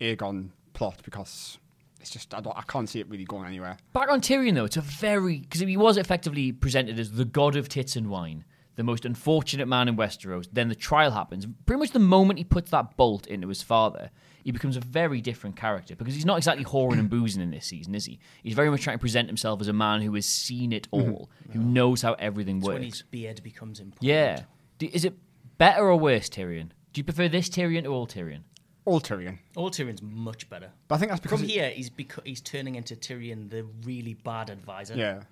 [0.00, 1.58] Aegon plot because
[2.00, 3.76] it's just I, don't, I can't see it really going anywhere.
[3.92, 7.56] Back on Tyrion though, it's a very because he was effectively presented as the god
[7.56, 8.44] of tits and wine,
[8.76, 10.48] the most unfortunate man in Westeros.
[10.52, 11.46] Then the trial happens.
[11.66, 14.10] Pretty much the moment he puts that bolt into his father,
[14.44, 17.66] he becomes a very different character because he's not exactly whoring and boozing in this
[17.66, 18.18] season, is he?
[18.42, 21.12] He's very much trying to present himself as a man who has seen it mm-hmm.
[21.12, 22.98] all, who knows how everything It's when works.
[22.98, 24.08] his beard becomes important.
[24.08, 24.42] Yeah.
[24.78, 25.14] Do, is it
[25.58, 26.70] better or worse, Tyrion?
[26.92, 28.42] Do you prefer this Tyrion to old Tyrion?
[28.88, 29.38] All Tyrion.
[29.56, 30.70] Old Tyrion's much better.
[30.88, 33.64] But I think that's because From it- here, he's beco- he's turning into Tyrion, the
[33.84, 34.94] really bad advisor.
[34.94, 35.22] Yeah.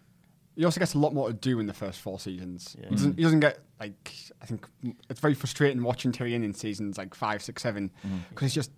[0.57, 2.77] He also gets a lot more to do in the first four seasons.
[2.81, 4.67] He, doesn't, he doesn't get, like, I think
[5.11, 8.19] it's very frustrating watching Tyrion in seasons like five, six, seven, mm-hmm.
[8.31, 8.71] because he's just,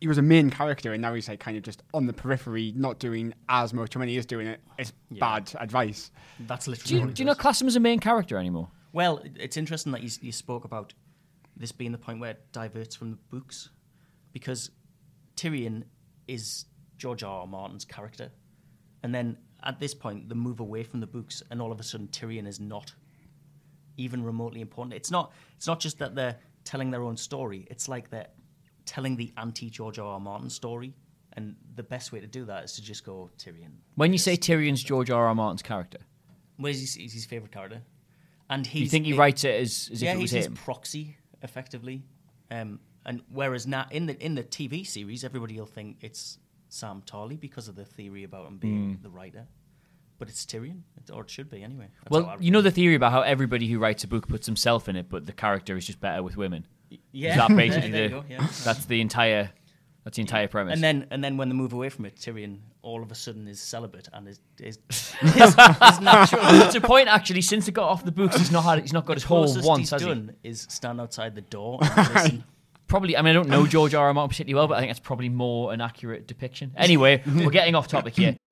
[0.00, 2.72] he was a main character and now he's like kind of just on the periphery,
[2.76, 3.94] not doing as much.
[3.96, 6.12] And when he is doing it, it's bad advice.
[6.40, 8.38] That's literally Do you, what he do you not class him as a main character
[8.38, 8.68] anymore?
[8.92, 10.94] Well, it's interesting that you, you spoke about
[11.56, 13.70] this being the point where it diverts from the books,
[14.36, 14.70] because
[15.34, 15.84] Tyrion
[16.28, 16.66] is
[16.98, 17.40] George R.
[17.40, 17.46] R.
[17.46, 18.30] Martin's character,
[19.02, 21.82] and then at this point, the move away from the books, and all of a
[21.82, 22.92] sudden, Tyrion is not
[23.96, 24.92] even remotely important.
[24.92, 25.32] It's not.
[25.56, 27.66] It's not just that they're telling their own story.
[27.70, 28.28] It's like they're
[28.84, 30.06] telling the anti George R.
[30.06, 30.20] R.
[30.20, 30.92] Martin story,
[31.32, 33.72] and the best way to do that is to just go Tyrion.
[33.94, 35.26] When you say Tyrion's George R.
[35.28, 35.34] R.
[35.34, 36.00] Martin's character,
[36.58, 37.80] Well, he's, he's his favorite character,
[38.50, 40.44] and he's you think he it- writes it as, as yeah, if it was he's
[40.46, 40.52] him?
[40.52, 42.02] his proxy, effectively.
[42.50, 46.38] Um, and whereas now in the in the TV series, everybody will think it's
[46.68, 49.02] Sam Tarly because of the theory about him being Hmm.
[49.02, 49.46] the writer,
[50.18, 51.88] but it's Tyrion, It- or it should be anyway.
[52.02, 54.88] That's well, you know the theory about how everybody who writes a book puts himself
[54.88, 56.66] in it, but the character is just better with women.
[57.12, 58.46] yeah, that basically the, go, yeah.
[58.64, 59.50] that's the entire
[60.04, 60.74] that's the entire premise.
[60.74, 63.48] And then and then when they move away from it, Tyrion all of a sudden
[63.48, 64.78] is celibate and is is,
[65.22, 65.54] is,
[65.90, 66.42] is natural.
[66.72, 69.04] to a point actually, since it got off the books, he's not had he's not
[69.06, 70.08] got his whole once, he's has he?
[70.08, 72.44] done is stand outside the door and listen.
[72.88, 74.06] Probably, I mean, I don't know George R.
[74.06, 74.14] R.
[74.14, 76.72] Martin particularly well, but I think that's probably more an accurate depiction.
[76.76, 78.36] Anyway, we're getting off topic here.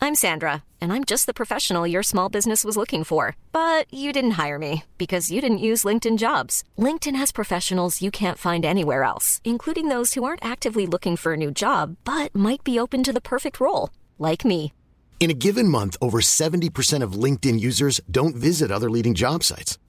[0.00, 3.36] I'm Sandra, and I'm just the professional your small business was looking for.
[3.50, 6.62] But you didn't hire me because you didn't use LinkedIn jobs.
[6.78, 11.32] LinkedIn has professionals you can't find anywhere else, including those who aren't actively looking for
[11.32, 14.72] a new job but might be open to the perfect role, like me.
[15.20, 19.78] In a given month, over 70% of LinkedIn users don't visit other leading job sites.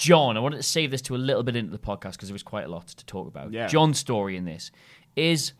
[0.00, 2.34] Jon, I wanted to save this to a little bit into the podcast because there
[2.34, 3.52] was quite a lot to talk about.
[3.52, 3.66] Yeah.
[3.66, 4.70] Jon's story in this
[5.14, 5.52] is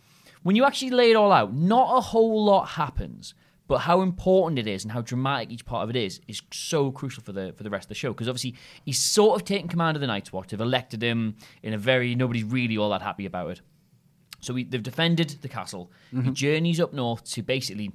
[0.43, 3.35] when you actually lay it all out, not a whole lot happens,
[3.69, 6.91] but how important it is and how dramatic each part of it is is so
[6.91, 8.55] crucial for the for the rest of the show because obviously
[8.87, 10.49] he's sort of taken command of the Night's Watch.
[10.49, 13.61] They've elected him in a very nobody's really all that happy about it.
[14.41, 15.93] So we, they've defended the castle.
[16.13, 16.33] He mm-hmm.
[16.33, 17.93] journeys up north to basically.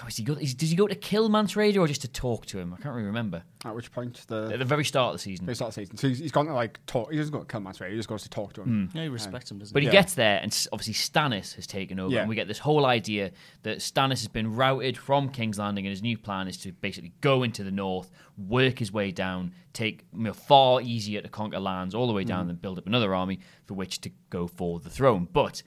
[0.00, 2.08] God, does, he go, is, does he go to kill Mance Rayder or just to
[2.08, 2.72] talk to him?
[2.72, 3.42] I can't really remember.
[3.66, 5.44] At which point the At the the very start of the season.
[5.44, 5.98] they start the season.
[5.98, 7.10] So he's, he's gone to like talk.
[7.10, 8.88] He doesn't go to kill Master He just goes to talk to him.
[8.88, 8.96] Hmm.
[8.96, 9.74] Yeah, he um, respects him, doesn't he?
[9.74, 9.88] But he?
[9.88, 12.20] he gets there, and s- obviously Stannis has taken over, Yeah.
[12.20, 13.32] and we get this whole idea
[13.62, 17.12] that Stannis has been routed from King's Landing, and his new plan is to basically
[17.20, 21.60] go into the north, work his way down, take you know, far easier to conquer
[21.60, 22.50] lands all the way down, hmm.
[22.50, 25.28] and build up another army for which to go for the throne.
[25.30, 25.62] But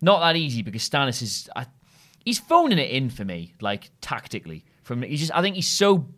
[0.00, 1.66] not that easy because Stannis is I,
[2.24, 4.64] he's phoning it in for me, like tactically.
[4.82, 6.08] From he's just I think he's so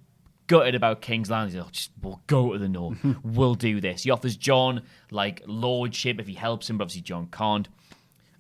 [0.47, 1.55] gutted about King's Landing.
[1.55, 2.99] He's like, "Oh, just we'll go to the north.
[3.23, 4.05] we'll do this.
[4.05, 7.69] He offers Jon like lordship if he helps him, but obviously Jon can't.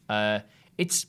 [0.09, 0.41] Uh,
[0.79, 1.07] it's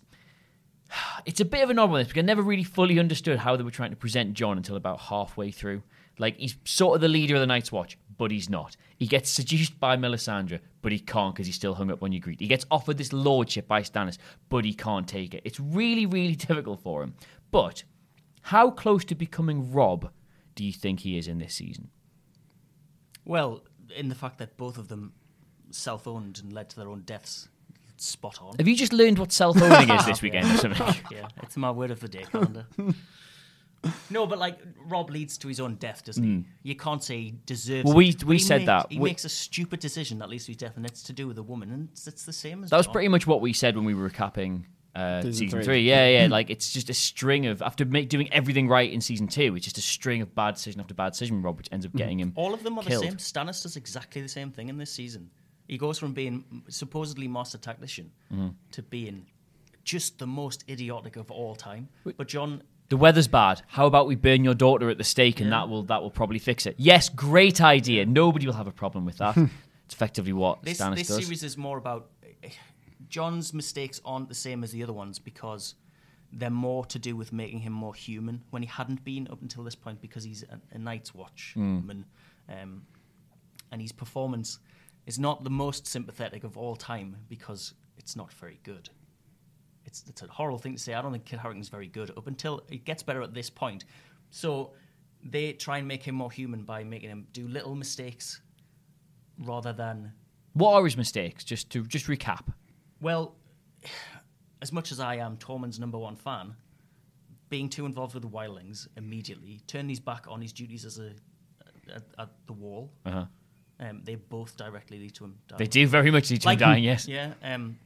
[1.26, 3.64] it's a bit of an odd one because I never really fully understood how they
[3.64, 5.84] were trying to present Jon until about halfway through.
[6.18, 8.76] Like he's sort of the leader of the Night's Watch, but he's not.
[8.98, 12.40] He gets seduced by Melisandre, but he can't because he's still hung up on Ygritte.
[12.40, 14.18] He gets offered this lordship by Stannis,
[14.50, 15.42] but he can't take it.
[15.46, 17.16] It's really, really difficult for him.
[17.52, 17.84] But
[18.42, 20.12] how close to becoming Robb
[20.56, 21.90] do you think he is in this season?
[23.26, 23.64] Well,
[23.96, 25.14] in the fact that both of them
[25.72, 27.50] self-owned and led to their own deaths,
[27.98, 28.56] spot on.
[28.58, 30.96] Have you just learned what self-owning is this weekend or something?
[31.12, 32.66] yeah, it's my word of the day calendar.
[34.10, 36.46] no, but like Robb leads to his own death, doesn't he?
[36.64, 37.84] You can't say he deserves.
[37.84, 37.88] Hmm.
[37.90, 38.24] Well, we- it.
[38.24, 38.88] we He said make- that.
[38.92, 41.28] he We- makes a stupid decision that leads to his death, and it's to do
[41.28, 42.94] with a woman, and it's, it's the same as That was Jon.
[42.94, 44.64] pretty much what we said when we were recapping
[44.96, 45.64] uh, Season season, three.
[45.66, 45.82] three.
[45.88, 46.28] Yeah, yeah.
[46.32, 49.64] like it's just a string of after make, doing everything right in season two, it's
[49.66, 52.34] just a string of bad decision after bad decision, Robb, which ends up getting him.
[52.36, 53.04] All of them are killed.
[53.04, 53.18] the same.
[53.18, 55.30] Stannis does exactly the same thing in this season.
[55.68, 58.48] He goes from being supposedly master tactician Mm-hmm.
[58.72, 59.28] to being
[59.84, 61.90] just the most idiotic of all time.
[62.04, 63.62] But Jon, The weather's bad.
[63.68, 66.40] How about we burn your daughter at the stake, and that will that will probably
[66.40, 66.76] fix it.
[66.78, 68.06] Yes, great idea.
[68.06, 69.36] Nobody will have a problem with that.
[69.86, 71.24] it's effectively what this, Stannis this does.
[71.24, 72.10] series is more about
[73.10, 75.76] Jon's mistakes aren't the same as the other ones because
[76.34, 79.64] they're more to do with making him more human when he hadn't been up until
[79.64, 81.88] this point because he's a, a Night's Watch Hmm.
[81.88, 82.06] man,
[82.50, 82.82] um,
[83.72, 84.60] and his performance
[85.06, 88.90] is not the most sympathetic of all time because it's not very good.
[89.88, 90.94] It's, it's a horrible thing to say.
[90.94, 93.86] I don't think Kit Harington's very good up until it gets better at this point.
[94.30, 94.74] So
[95.24, 98.42] they try and make him more human by making him do little mistakes
[99.40, 100.12] rather than
[100.54, 101.44] what are his mistakes?
[101.44, 102.48] Just to just recap.
[103.02, 103.36] well,
[104.62, 106.56] as much as I am Tormund's number one fan,
[107.50, 111.12] being too involved with the wildlings immediately, turned his back on his duties as a
[111.96, 113.26] at, at the wall, Uh-huh.
[113.80, 115.60] um, they both directly lead to him dying.
[115.60, 116.84] They do very much lead to him dying.
[116.84, 117.08] Yes.
[117.08, 117.34] Yeah.
[117.44, 117.78] Um,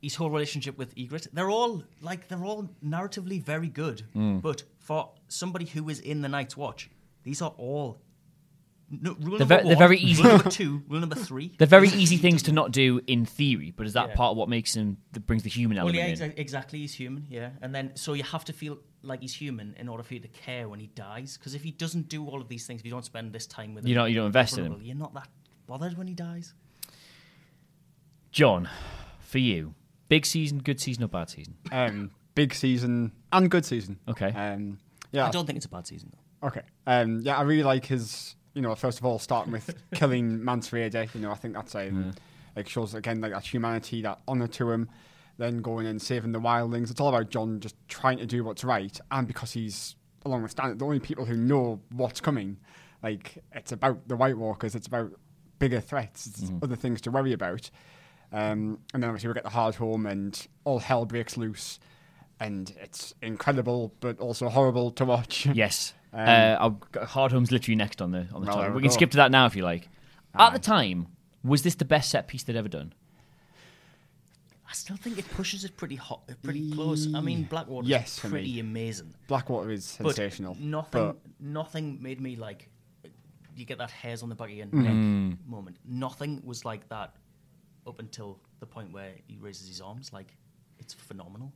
[0.00, 4.40] his whole relationship with Ygritte, they're all like they're all narratively very good, Mm.
[4.42, 6.90] but for somebody who is in the Night's Watch,
[7.24, 8.00] these are all.
[8.90, 11.52] No, rule They're number ve- they're one, very easy- Rule number two, rule number three.
[11.58, 14.14] They're very easy things to not do in theory, but is that Yeah.
[14.14, 16.78] part of what makes him that brings the human Well, element yeah, exa- exactly.
[16.78, 17.50] He's human, yeah.
[17.60, 20.28] And then, so you have to feel like he's human in order for you to
[20.28, 21.36] care when he dies.
[21.36, 23.74] Because if he doesn't do all of these things, if you don't spend this time
[23.74, 24.80] with him, You don't- you don't invest in him.
[24.80, 25.28] You're not that
[25.66, 26.54] bothered when he dies.
[28.32, 28.68] Jon,
[29.20, 29.74] for you,
[30.08, 31.56] big season, good season, or bad season?
[31.72, 33.98] Um, big season and good season.
[34.08, 34.32] Okay.
[34.32, 34.78] Um,
[35.12, 35.26] yeah.
[35.26, 36.48] I don't think it's a bad season, though.
[36.48, 36.62] Okay.
[36.86, 38.34] Um, yeah, I really like his.
[38.54, 41.14] You know, first of all, starting with killing Mance Rayder.
[41.14, 42.12] You know, I think that's um,
[42.56, 44.88] like shows again like that humanity, that honor to him.
[45.36, 46.90] Then going and saving the wildlings.
[46.90, 49.94] It's all about Jon just trying to do what's right, and because he's
[50.24, 52.56] along with Stan, the only people who know what's coming.
[53.02, 54.74] Like it's about the White Walkers.
[54.74, 55.12] It's about
[55.58, 56.26] bigger threats.
[56.26, 57.70] It's other things to worry about.
[58.32, 61.80] Um, and then obviously we get the Hardhome, and all hell breaks loose.
[62.40, 65.46] And it's incredible, but also horrible to watch.
[65.54, 65.94] Yes.
[66.12, 66.56] Um, uh,
[66.96, 68.68] I've Hardhome's literally next on the on the Well, top.
[68.70, 68.94] We we can go.
[68.94, 69.88] skip to that now if you like.
[70.34, 71.08] At the time,
[71.44, 72.92] was this the best set piece they'd ever done?
[74.68, 77.12] I still think it pushes it pretty hot, pretty close.
[77.14, 78.32] I mean, Blackwater Yes, is for me.
[78.32, 79.14] pretty amazing.
[79.26, 80.56] Blackwater is But sensational.
[80.60, 82.68] nothing, but nothing made me like.
[83.56, 85.38] You get that hairs on the back of your Mm.
[85.46, 85.78] moment.
[85.84, 87.14] Nothing was like that
[87.88, 90.12] up until the point where he raises his arms.
[90.12, 90.36] Like,
[90.78, 91.52] it's phenomenal.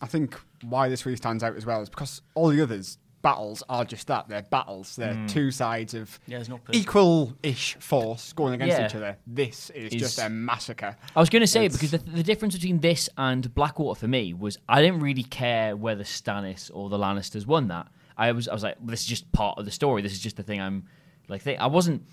[0.00, 3.62] I think why this really stands out as well is because all the others battles
[3.68, 4.28] are just that.
[4.28, 4.96] They're battles.
[4.96, 5.28] They're Mm.
[5.30, 8.86] two sides of Yeah, no equal-ish force going against Yeah.
[8.86, 9.16] each other.
[9.26, 10.96] This is, Is- just a massacre.
[11.14, 14.08] I was going to say It's- because the, the difference between this and Blackwater for
[14.08, 17.86] me was I didn't really care whether Stannis or the Lannisters won that.
[18.16, 20.02] I was I was like, well, this is just part of the story.
[20.02, 20.86] This is just the thing I'm
[21.28, 21.42] like.
[21.42, 21.60] Think.
[21.60, 22.04] I wasn't.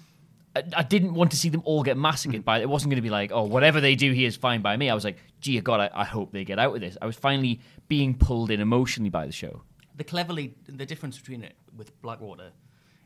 [0.55, 2.61] I, I didn't want to see them all get massacred by it.
[2.63, 4.89] It wasn't going to be like, oh, whatever they do here is fine by me.
[4.89, 6.97] I was like, gee, God, I, I hope they get out of this.
[7.01, 9.61] I was finally being pulled in emotionally by the show.
[9.95, 12.51] The cleverly, the difference between it with Blackwater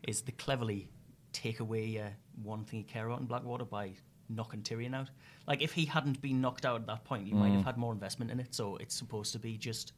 [0.08, 0.90] is the cleverly
[1.34, 2.10] take away uh,
[2.44, 3.92] one thing you care about in Blackwater by
[4.30, 5.10] knocking Tyrion out.
[5.48, 7.56] Like if he hadn't been knocked out at that point, you might Mm.
[7.58, 8.54] have had more investment in it.
[8.54, 9.94] So it's supposed to be just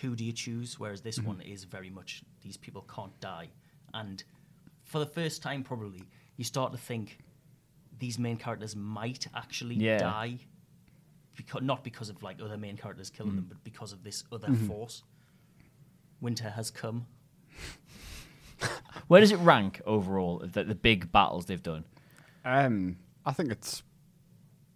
[0.00, 0.78] who do you choose?
[0.78, 1.28] Whereas this Mm-hmm.
[1.28, 3.48] one is very much these people can't die,
[3.92, 4.22] and
[4.84, 6.02] for the first time probably
[6.36, 7.18] you start to think
[7.98, 9.98] these main characters might actually Yeah.
[9.98, 10.38] die.
[11.36, 13.36] Because, not because of like other main characters killing Mm.
[13.36, 14.64] them, but because of this other Mm-hmm.
[14.64, 14.68] Mhm.
[14.68, 15.02] force.
[16.20, 17.06] Winter has come.
[19.08, 21.84] Where does it rank overall, the, the big battles they've done?
[22.44, 23.82] Um, I think it's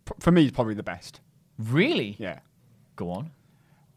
[0.05, 1.21] p- for me it's probably the best.
[1.59, 2.17] Really?
[2.19, 2.41] Yeah.
[2.97, 3.31] Go on.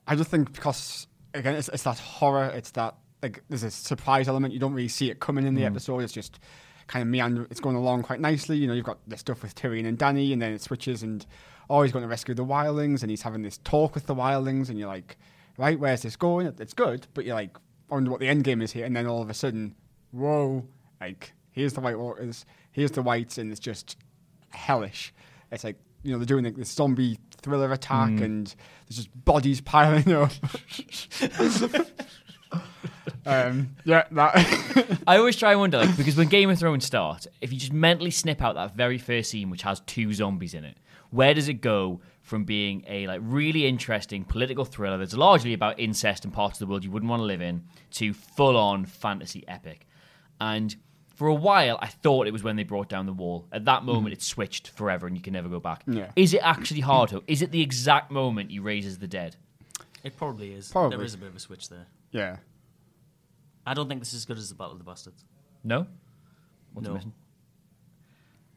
[0.08, 2.48] I just think because again, it's, it's that horror.
[2.54, 4.54] It's that like there's a surprise element.
[4.54, 5.68] You don't really see it coming in the Mm.
[5.68, 6.00] episode.
[6.00, 6.40] It's just
[6.92, 7.48] kind of meander.
[7.50, 8.58] It's going along quite nicely.
[8.58, 11.26] You know, you've got the stuff with Tyrion and Dany, and then it switches, and
[11.70, 14.70] oh, he's going to rescue the wildlings, and he's having this talk with the wildlings,
[14.70, 15.18] and you're like,
[15.58, 16.48] right, where's this going?
[16.60, 17.56] It's good, but you're like,
[17.90, 19.74] I wonder what the end game is here, and then all of a sudden,
[20.12, 20.66] whoa,
[21.00, 23.96] like here's the White Walkers, here's the Whites, and it's just
[24.50, 25.14] hellish.
[25.52, 28.22] It's like you know they're doing like, this zombie thriller attack, Mm.
[28.24, 28.56] and
[28.88, 30.32] there's just bodies piling up.
[33.26, 35.02] um, yeah, that.
[35.08, 37.74] I always try and wonder, like, because when Game of Thrones starts, if you just
[37.74, 40.78] mentally snip out that very first scene, which has two zombies in it,
[41.10, 45.80] where does it go from being a like really interesting political thriller that's largely about
[45.80, 48.86] incest and parts of the world you wouldn't want to live in, to full on
[48.86, 49.88] fantasy epic?
[50.40, 50.76] And
[51.16, 53.46] for a while, I thought it was when they brought down the wall.
[53.52, 55.84] At that moment, it switched forever, and you can never go back.
[55.86, 56.10] Yeah.
[56.16, 57.10] Is it actually hard?
[57.10, 57.24] though?
[57.28, 59.36] Is it the exact moment he raises the dead?
[60.04, 60.72] It probably is.
[60.72, 60.98] Probably.
[60.98, 61.86] There is a bit of a switch there.
[62.12, 62.38] yeah.
[63.66, 65.24] I don't think this is as good as the Battle of the Bastards.
[65.64, 65.86] No.
[66.74, 66.94] What's No.
[66.96, 67.14] missing?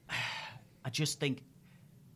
[0.84, 1.42] I just think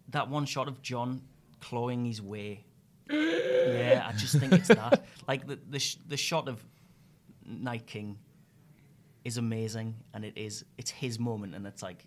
[0.09, 1.23] that one shot of Jon
[1.61, 2.65] clawing his way.
[3.11, 5.05] yeah, I just think it's that.
[5.27, 6.65] Like the the, sh- the shot of
[7.47, 8.19] Night King
[9.25, 12.07] is amazing, and it is it's his moment, and it's like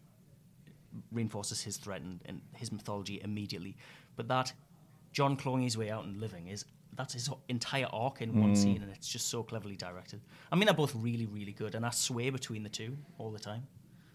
[1.12, 3.78] reinforces his threat and, and his mythology immediately.
[4.16, 4.54] But that
[5.14, 8.58] Jon clawing his way out and living is that's his entire arc in one Mm.
[8.58, 10.22] scene, and it's just so cleverly directed.
[10.52, 13.40] I mean, they're both really, really good, and I sway between the two all the
[13.40, 13.68] time.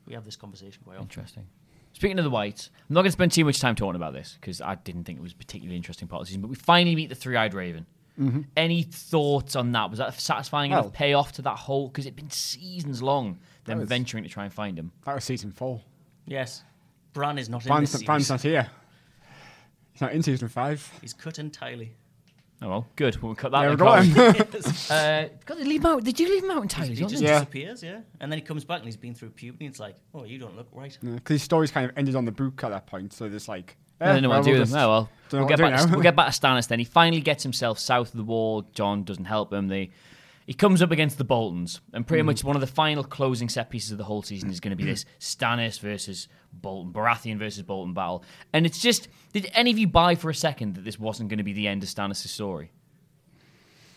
[0.06, 1.04] We have this conversation quite often.
[1.08, 1.46] Interesting.
[1.94, 4.36] Speaking of the Whites, I'm not going to spend too much time talking about this
[4.40, 6.42] because I didn't think it was a particularly interesting part of the season.
[6.42, 7.86] But we finally meet the three-eyed raven.
[8.18, 8.46] Mhm.
[8.56, 9.88] Any thoughts on that?
[9.90, 11.88] Was that a satisfying Well- enough payoff to that whole?
[11.88, 14.92] Because it'd been seasons long them was- venturing to try and find him.
[15.04, 15.82] That was season four.
[16.26, 16.62] Yes.
[17.14, 18.70] Bran is not in Bran's, this Bran's not here.
[19.92, 20.90] He's not in season five.
[21.00, 21.94] He's cut entirely.
[22.62, 23.20] Oh well, good.
[23.22, 23.60] We'll cut that.
[23.60, 23.84] There we go.
[24.94, 26.04] uh, God, they leave him out.
[26.04, 26.94] Did you leave him out entirely?
[26.94, 27.22] He just?
[27.22, 27.40] Yeah.
[27.40, 28.00] disappears, yeah.
[28.20, 29.66] And then he comes back and he's been through puberty.
[29.66, 30.96] And it's like, oh, you don't look right.
[31.02, 33.76] Because his story's kind of ended on the book at that point, so there's like.
[34.00, 34.76] I don't know what to do with him.
[34.76, 35.80] Oh well, we'll get do back.
[35.80, 36.78] To, we'll get back to Stannis then.
[36.78, 38.62] He finally gets himself south of the wall.
[38.72, 39.68] Jon doesn't help him.
[39.68, 39.90] They,
[40.46, 42.26] he comes up against the Boltons, and pretty Mm.
[42.26, 44.76] much one of the final closing set pieces of the whole season is going to
[44.76, 48.22] be this Stannis versus Bolton, Baratheon versus Bolton battle.
[48.52, 51.38] And it's just, did any of you buy for a second that this wasn't going
[51.38, 52.70] to be the end of Stannis' story?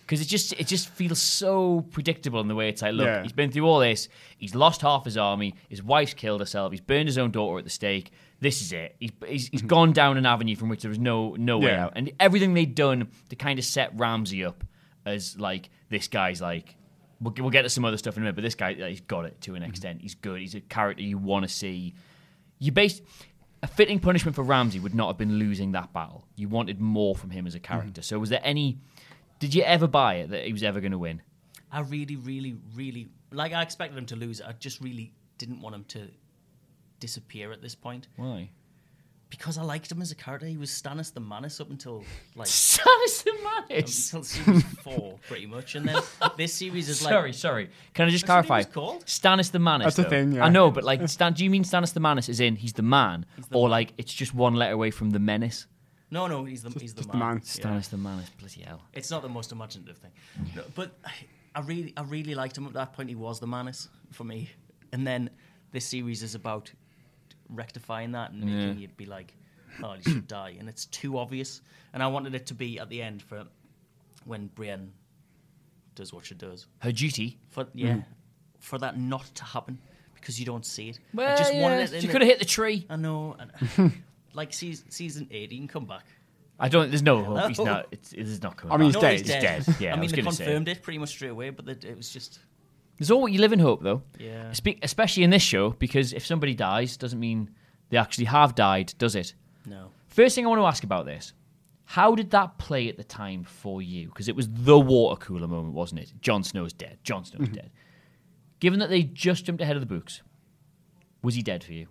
[0.02, 3.22] Because it just it just feels so predictable in the way it's like, look, Yeah.
[3.22, 4.10] he's been through all this.
[4.40, 5.54] He's lost half his army.
[5.70, 6.72] His wife's killed herself.
[6.72, 8.12] He's burned his own daughter at the stake.
[8.40, 8.96] This is it.
[9.00, 11.76] He's, he's, he's gone down an avenue from which there was no no way Mm-hmm.
[11.76, 11.86] Yeah.
[11.86, 11.94] out.
[11.96, 14.64] And everything they'd done to kind of set Ramsay up
[15.06, 16.76] as like this guy's like.
[17.22, 19.02] We'll, we'll get to some other stuff in a minute, but this guy, like, he's
[19.02, 19.70] got it to an Mm-hmm.
[19.72, 20.02] extent.
[20.02, 20.40] He's good.
[20.40, 21.94] He's a character you want to see.
[22.60, 23.04] You based
[23.62, 26.26] a fitting punishment for Ramsay would not have been losing that battle.
[26.38, 28.02] You wanted more from him as a character.
[28.02, 28.78] So was there any?
[29.40, 31.22] Did you ever buy it that he was ever going to win?
[31.70, 33.52] I really, really, really like.
[33.52, 34.40] I expected him to lose.
[34.42, 36.08] I just really didn't want him to
[37.02, 38.50] disappear at this point Why?
[39.30, 40.48] Because I liked him as a character.
[40.48, 42.04] He was Stannis the Manus up until
[42.36, 43.34] like Stannis the
[43.70, 44.14] Manus.
[44.14, 46.02] until series four, pretty much, and then
[46.38, 47.70] this series is like sorry, sorry.
[47.94, 48.58] Can I just That's what he clarify?
[48.70, 49.06] was called?
[49.06, 49.86] Stannis the Manus.
[49.86, 50.10] That's the though.
[50.10, 50.46] thing, yeah.
[50.46, 52.82] I know, but like, Stan, do you mean Stannis the Manus is in he's the
[52.84, 53.72] man, the or man.
[53.72, 55.68] like it's just one letter away from the menace?
[56.12, 57.20] No, no, he's the he's the just man.
[57.20, 57.36] the man.
[57.36, 57.42] Yeah.
[57.82, 58.82] Stannis the Manus, bloody hell.
[58.94, 60.12] It's not the most imaginative thing,
[60.56, 61.12] No, but I,
[61.54, 63.10] I really, I really liked him at that point.
[63.10, 64.50] He was the Manus for me,
[64.92, 65.30] and then
[65.72, 66.72] this series is about
[67.50, 68.86] rectifying that and making Yeah.
[68.86, 69.34] it be like,
[69.84, 71.62] oh, he should die, and it's too obvious.
[71.94, 73.46] And I wanted it to be at the end for
[74.26, 74.92] when Brienne
[75.96, 76.68] does what she does.
[76.80, 77.38] Her duty.
[77.50, 78.06] For yeah, mm.
[78.60, 79.80] for that not to happen
[80.16, 80.98] because you don't see it.
[81.00, 81.94] I Well, just yeah, wanted it.
[81.94, 82.86] in she could have hit the tree.
[82.90, 83.36] I know.
[83.78, 83.94] And,
[84.34, 86.06] like season, season eight, he can come back.
[86.60, 86.90] I don't.
[86.90, 87.48] There's no hope.
[87.48, 87.88] He's not.
[87.92, 88.74] It's, it's not coming.
[88.74, 88.94] I mean, back.
[88.94, 89.12] he's No, dead.
[89.12, 89.66] he's He's dead.
[89.66, 89.76] dead.
[89.80, 90.44] Yeah, I I mean, was they gonna say.
[90.46, 92.40] confirmed it pretty much straight away, but it, it was just
[93.00, 94.04] There's all what you live in hope, though.
[94.20, 94.52] Yeah.
[94.52, 97.50] Spe- especially in this show, because if somebody dies, doesn't mean
[97.90, 99.34] they actually have died, does it?
[99.66, 99.92] No.
[100.08, 101.34] First thing I want to ask about this:
[101.86, 104.08] How did that play at the time for you?
[104.08, 106.12] Because it was the water cooler moment, wasn't it?
[106.22, 106.98] Jon Snow's dead.
[107.04, 107.54] Jon Snow's Mm-hmm.
[107.56, 107.72] dead.
[108.60, 110.22] Given that they just jumped ahead of the books,
[111.24, 111.88] was he dead for you?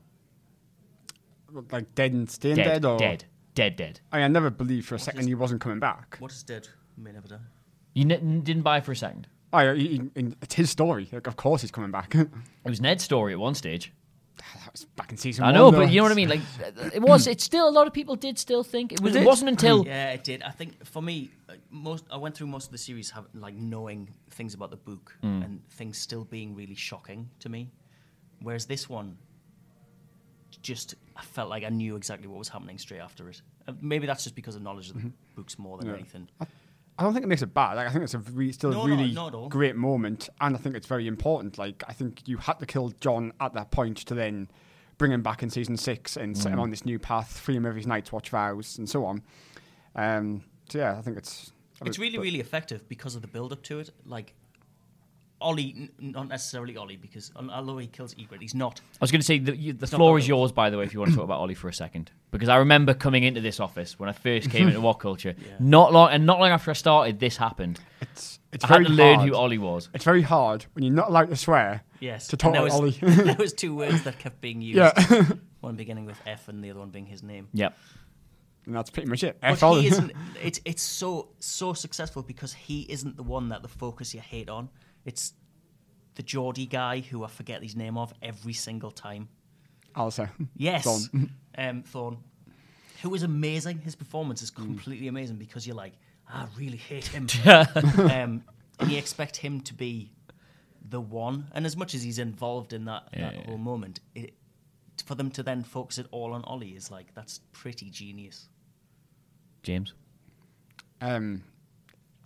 [1.73, 4.01] Like dead and staying Dead, dead, or dead, dead, dead.
[4.13, 6.17] I, I never believed for a second he wasn't coming back.
[6.19, 7.39] What is dead may never die.
[7.95, 9.27] You n- didn't buy for a second.
[9.53, 11.09] I, he, he- it's his story.
[11.13, 12.15] Like, of course he's coming back.
[12.65, 13.93] It was Ned's story at one stage.
[14.65, 15.55] That was back in season I one.
[15.55, 15.79] know, though.
[15.85, 16.29] but you know what I mean.
[16.29, 16.41] Like
[16.95, 17.27] it was.
[17.27, 19.17] It's still a lot of people did still think it was.
[19.17, 20.43] It wasn't until Yeah, it did.
[20.43, 23.55] I think for me, uh, most I went through most of the series having like
[23.55, 25.45] knowing things about the book Mm.
[25.45, 27.71] and things still being really shocking to me,
[28.43, 29.17] whereas this one
[30.63, 33.41] just I felt like I knew exactly what was happening straight after it.
[33.67, 35.95] Uh, maybe that's just because of knowledge of the books more than Yeah.
[35.95, 36.29] anything.
[36.41, 36.47] I
[37.03, 37.75] don't think it makes it bad.
[37.75, 40.55] Like, I think it's a re- still No, a really not at great moment, and
[40.57, 41.57] I think it's very important.
[41.59, 44.49] Like I think you had to kill Jon at that point to then
[44.99, 46.63] bring him back in season six and set him Mm.
[46.63, 49.23] on this new path, free him of his Night's Watch vows, and so on.
[49.95, 51.53] Um, so yeah, I think it's
[51.85, 53.91] It's really, but- really effective because of the build up to it.
[54.05, 54.35] Like
[55.41, 58.81] Olly, n- not necessarily Olly, because al- although he kills Ygritte, he's not.
[58.95, 60.93] I was going to say the, you, the floor is yours, by the way, if
[60.93, 63.61] you want to talk about Olly for a second, because I remember coming into this
[63.61, 65.37] office when I first came into WhatCulture.
[65.61, 67.81] Not long, and not long after I started, this happened.
[68.01, 69.29] It's it's I had very to learn hard.
[69.29, 69.89] who Olly was.
[69.95, 71.83] It's very hard when you're not allowed to swear.
[72.01, 72.29] Yes.
[72.29, 73.15] To talk and about was, Olly.
[73.25, 74.79] there was two words that kept being used.
[74.79, 75.25] Yeah.
[75.61, 77.49] one beginning with F and the other one being his name.
[77.53, 77.77] Yep.
[78.67, 79.39] and that's pretty much it.
[79.41, 79.83] But F Olly.
[79.83, 80.13] he isn't.
[80.43, 84.49] It's it's so so successful because he isn't the one that the focus you hate
[84.49, 84.69] on.
[85.09, 85.33] It's
[86.17, 89.29] the Geordie guy who I forget his name of every single time.
[89.97, 90.31] Alistair.
[90.55, 91.31] Yes, Thorne.
[91.59, 92.19] um, Thorne,
[93.03, 93.79] who is amazing.
[93.79, 95.95] His performance is completely amazing because you're like,
[96.29, 98.45] I really hate him, um,
[98.79, 100.13] and you expect him to be
[100.91, 101.47] the one.
[101.53, 103.47] And as much as he's involved in that, that Yeah.
[103.47, 104.35] whole moment, it,
[105.07, 108.49] for them to then focus it all on Olly is like that's pretty genius.
[109.63, 109.95] James.
[111.01, 111.45] Um,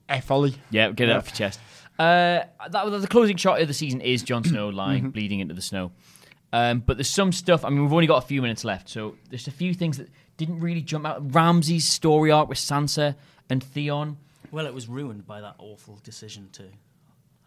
[0.08, 0.54] F Olly.
[0.70, 1.60] Yeah, get it off your chest.
[1.98, 5.62] Uh, that the closing shot of the season is Jon Snow lying, bleeding into the
[5.62, 5.92] snow.
[6.54, 7.64] Um, but there's some stuff.
[7.64, 10.08] I mean, we've only got a few minutes left, so there's a few things that
[10.36, 11.34] didn't really jump out.
[11.34, 13.14] Ramsay's story arc with Sansa
[13.48, 14.16] and Theon.
[14.50, 16.64] Well, it was ruined by that awful decision to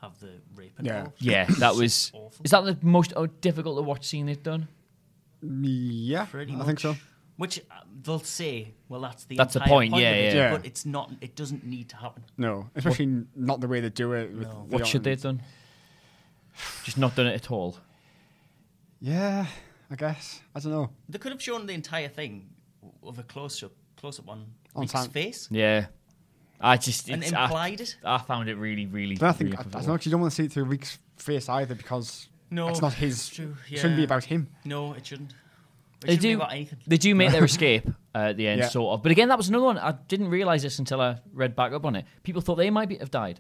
[0.02, 0.98] have the rape Yeah.
[0.98, 1.22] involved.
[1.22, 2.12] Yeah, that was.
[2.16, 2.44] awful.
[2.44, 4.68] Is that the most uh, difficult to watch scene they've done?
[5.42, 6.66] Yeah, Pretty I much.
[6.68, 6.96] think so.
[7.38, 10.40] Which uh, they'll say, well, that's the That's the entire point, of yeah, it, yeah.
[10.52, 10.56] Yeah.
[10.56, 11.12] But it's not.
[11.20, 12.24] It doesn't need to happen.
[12.38, 14.32] No, especially n- not the way they do it.
[14.34, 14.66] With No.
[14.70, 15.42] the What should they have done?
[16.86, 17.78] Just not done it at all.
[19.02, 19.46] Yeah,
[19.92, 20.42] I guess.
[20.56, 20.90] I don't know.
[21.10, 22.48] They could have shown the entire thing
[23.04, 25.88] of a close up, close up on On Reek's San- face Yeah,
[26.62, 27.98] I just and it's, I, implied it.
[28.04, 29.16] I found it really, really.
[29.16, 29.88] But I think really I, I don't difficult.
[29.88, 32.82] know 'cause you don't want to see it through Reek's face either because No, it's
[32.82, 33.14] not his.
[33.16, 34.06] it's true, It shouldn't be yeah.
[34.06, 34.48] about him.
[34.64, 35.34] No, it shouldn't.
[36.06, 36.42] It They do.
[36.88, 38.70] They do make their escape uh, at the end, Yeah.
[38.70, 39.04] sort of.
[39.04, 39.78] But again, that was another one.
[39.78, 42.06] I didn't realize this until I read back up on it.
[42.24, 43.40] People thought they might be, have died.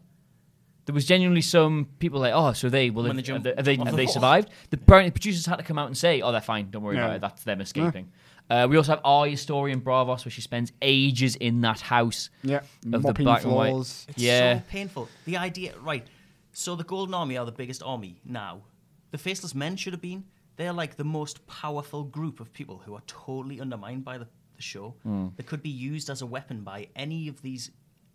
[0.86, 3.56] There was genuinely some people like, oh, so they will have, they jump have they,
[3.56, 4.50] have they, have the they survived?
[4.70, 6.70] The apparently producers had to come out and say, oh, they're fine.
[6.70, 7.06] Don't worry Yeah.
[7.06, 7.22] about it.
[7.22, 8.12] That's them escaping.
[8.48, 12.30] Uh, we also have Arya's story in Braavos, where she spends ages in that house.
[12.44, 13.70] Yeah, of the mopping black and white.
[13.72, 14.06] floors.
[14.10, 14.60] It's Yeah.
[14.60, 15.10] so painful.
[15.26, 16.06] The idea, right?
[16.54, 18.62] So the Golden Army are the biggest army now.
[19.10, 20.26] The Faceless Men should have been.
[20.58, 24.62] They're like the most powerful group of people who are totally undermined by the, the
[24.62, 24.96] show.
[25.04, 25.28] Hmm.
[25.36, 27.72] That could be used as a weapon by any of these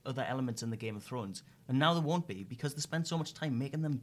[0.06, 3.06] other elements in the Game of Thrones, and now they won't be because they spend
[3.06, 4.00] so much time making them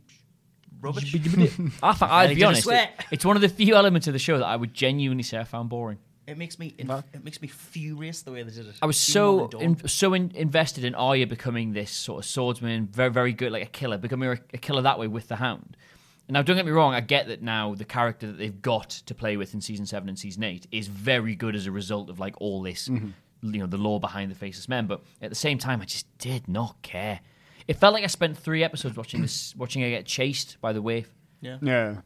[0.79, 1.15] rubbish.
[1.83, 4.45] I I'd be honest, it- it's one of the few elements of the show that
[4.45, 5.97] I would genuinely say I found boring.
[6.27, 8.75] It makes me inf- it makes me furious the way they did it.
[8.81, 9.63] I was so more than Dorne.
[9.81, 13.63] in, so in, invested in Arya becoming this sort of swordsman, very very good, like
[13.63, 15.77] a killer, becoming a, a killer that way with the Hound.
[16.27, 18.89] And now, don't get me wrong, I get that now the character that they've got
[18.89, 22.09] to play with in season seven and season eight is very good as a result
[22.09, 23.09] of like all this, mm-hmm.
[23.53, 24.87] you know, the lore behind the Faceless Men.
[24.87, 27.21] But at the same time, I just did not care.
[27.67, 30.81] It felt like I spent three episodes watching this, watching her get chased by the
[30.81, 31.09] wave.
[31.41, 31.59] yeah.
[31.61, 32.01] Yeah,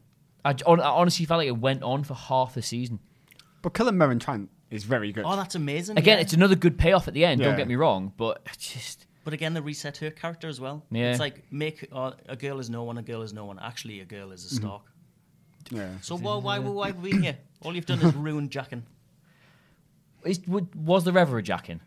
[0.46, 3.00] I, j- hon- I honestly felt like it went on for half the season.
[3.62, 5.24] but killing Meryn Trant is very good.
[5.26, 5.98] Oh, that's amazing.
[5.98, 6.22] Again, yeah.
[6.22, 7.42] it's another good payoff at the end.
[7.42, 10.84] Don't get me wrong, but I just But again, they reset her character as well.
[10.92, 11.12] Yeah.
[11.12, 13.60] It's like make uh, a girl is no one, a girl is no one.
[13.60, 14.82] Actually, a girl is a Stark.
[15.70, 17.38] yeah, So why, why, why have we here?
[17.62, 18.82] All you've done is ruin Jaqen.
[20.26, 21.80] Is, would- was there ever a Jaqen?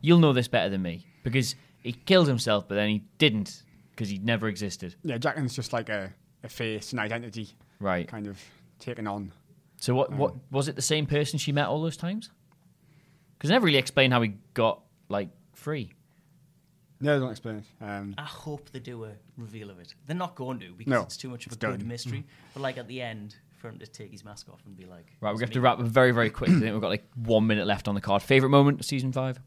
[0.00, 4.08] You'll know this better than me because he killed himself, but then he didn't because
[4.08, 4.94] he never existed.
[5.04, 5.18] yeah.
[5.18, 6.12] Jaqen's just like a,
[6.42, 8.08] a face, an identity, Right.
[8.08, 8.38] kind of
[8.78, 9.32] taken on.
[9.76, 10.12] So what?
[10.12, 10.76] What was it?
[10.76, 12.30] The same person she met all those times?
[13.36, 15.92] Because they never really explained how he got like free.
[17.00, 17.64] No, don't explain it.
[17.84, 19.94] Um, I hope they do a reveal of it.
[20.06, 21.88] They're not going to because No, it's too much of a it's good done.
[21.88, 22.24] mystery.
[22.54, 25.06] But like at the end, for him to take his mask off and be like,
[25.20, 26.50] Right, we "It's have to me." wrap very, very quick.
[26.50, 28.22] I think we've got like one minute left on the card.
[28.22, 29.38] Favorite moment of season five?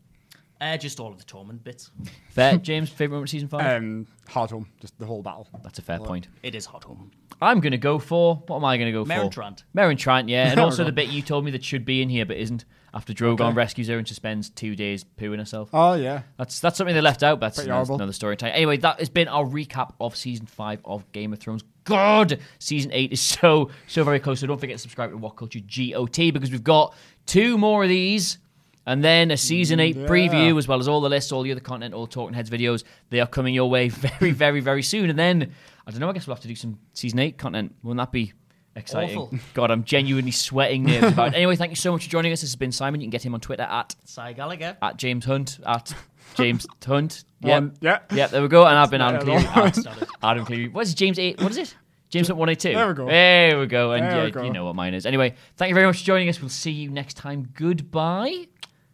[0.62, 1.92] Uh, just all of the torment bits.
[2.30, 2.90] Fair, James.
[2.90, 3.78] Favorite moment of season five?
[3.82, 5.48] um, Hardhome, just the whole battle.
[5.62, 6.30] That's a fair point.
[6.42, 7.10] It is Hardhome.
[7.42, 9.42] I'm going to go for what am I going to go Meryn for?
[9.42, 9.64] Trant.
[9.76, 12.26] Meryn Trant, yeah, and also the bit you told me that should be in here
[12.26, 12.64] but isn't.
[12.96, 13.54] After Drogon Okay.
[13.56, 15.70] rescues her and she spends two days pooing herself.
[15.74, 17.40] Oh yeah, That's that's something they left out.
[17.40, 18.52] But that's another, another story time.
[18.54, 21.64] Anyway, that has been our recap of season five of Game of Thrones.
[21.86, 24.40] God, season eight is so so very close.
[24.42, 26.94] So don't forget to subscribe to WhatCulture GOT because we've got
[27.26, 28.38] two more of these.
[28.86, 30.08] And then a season eight Yeah.
[30.08, 32.84] preview, as well as all the lists, all the other content, all Talking Heads videos.
[33.12, 33.88] They are coming your way
[34.20, 35.10] very, very, very soon.
[35.10, 35.54] And then,
[35.88, 37.74] I don't know, I guess we'll have to do some season eight content.
[37.82, 38.34] Wouldn't that be
[38.76, 39.18] exciting?
[39.18, 39.40] Awful.
[39.54, 41.36] God, I'm genuinely sweating nerves about it.
[41.36, 42.42] Anyway, thank you so much for joining us.
[42.42, 43.02] This has been Simon.
[43.02, 44.78] You can get him on Twitter at Cy Gallagher.
[44.82, 45.94] at James Hunt at
[46.36, 47.24] James Hunt.
[47.42, 47.62] Yep.
[47.64, 48.00] One- yeah.
[48.14, 48.66] Yep, there we go.
[48.66, 49.44] And I've been Adam Cleary.
[49.46, 49.78] At
[50.24, 50.70] Adam Cleary.
[50.70, 51.42] What is it, James eight?
[51.42, 51.76] What is it?
[52.10, 52.74] James Hunt one eight two.
[52.74, 53.06] There we go.
[53.08, 53.92] There we go.
[53.94, 54.44] And There we yeah, go.
[54.44, 55.06] you know what mine is.
[55.06, 56.40] Anyway, thank you very much for joining us.
[56.40, 57.50] We'll see you next time.
[57.56, 58.48] Goodbye.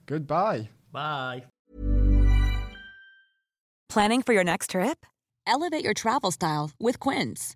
[0.05, 0.69] Goodbye.
[0.91, 1.43] Bye.
[3.89, 5.05] Planning for your next trip?
[5.47, 7.55] Elevate your travel style with Quince.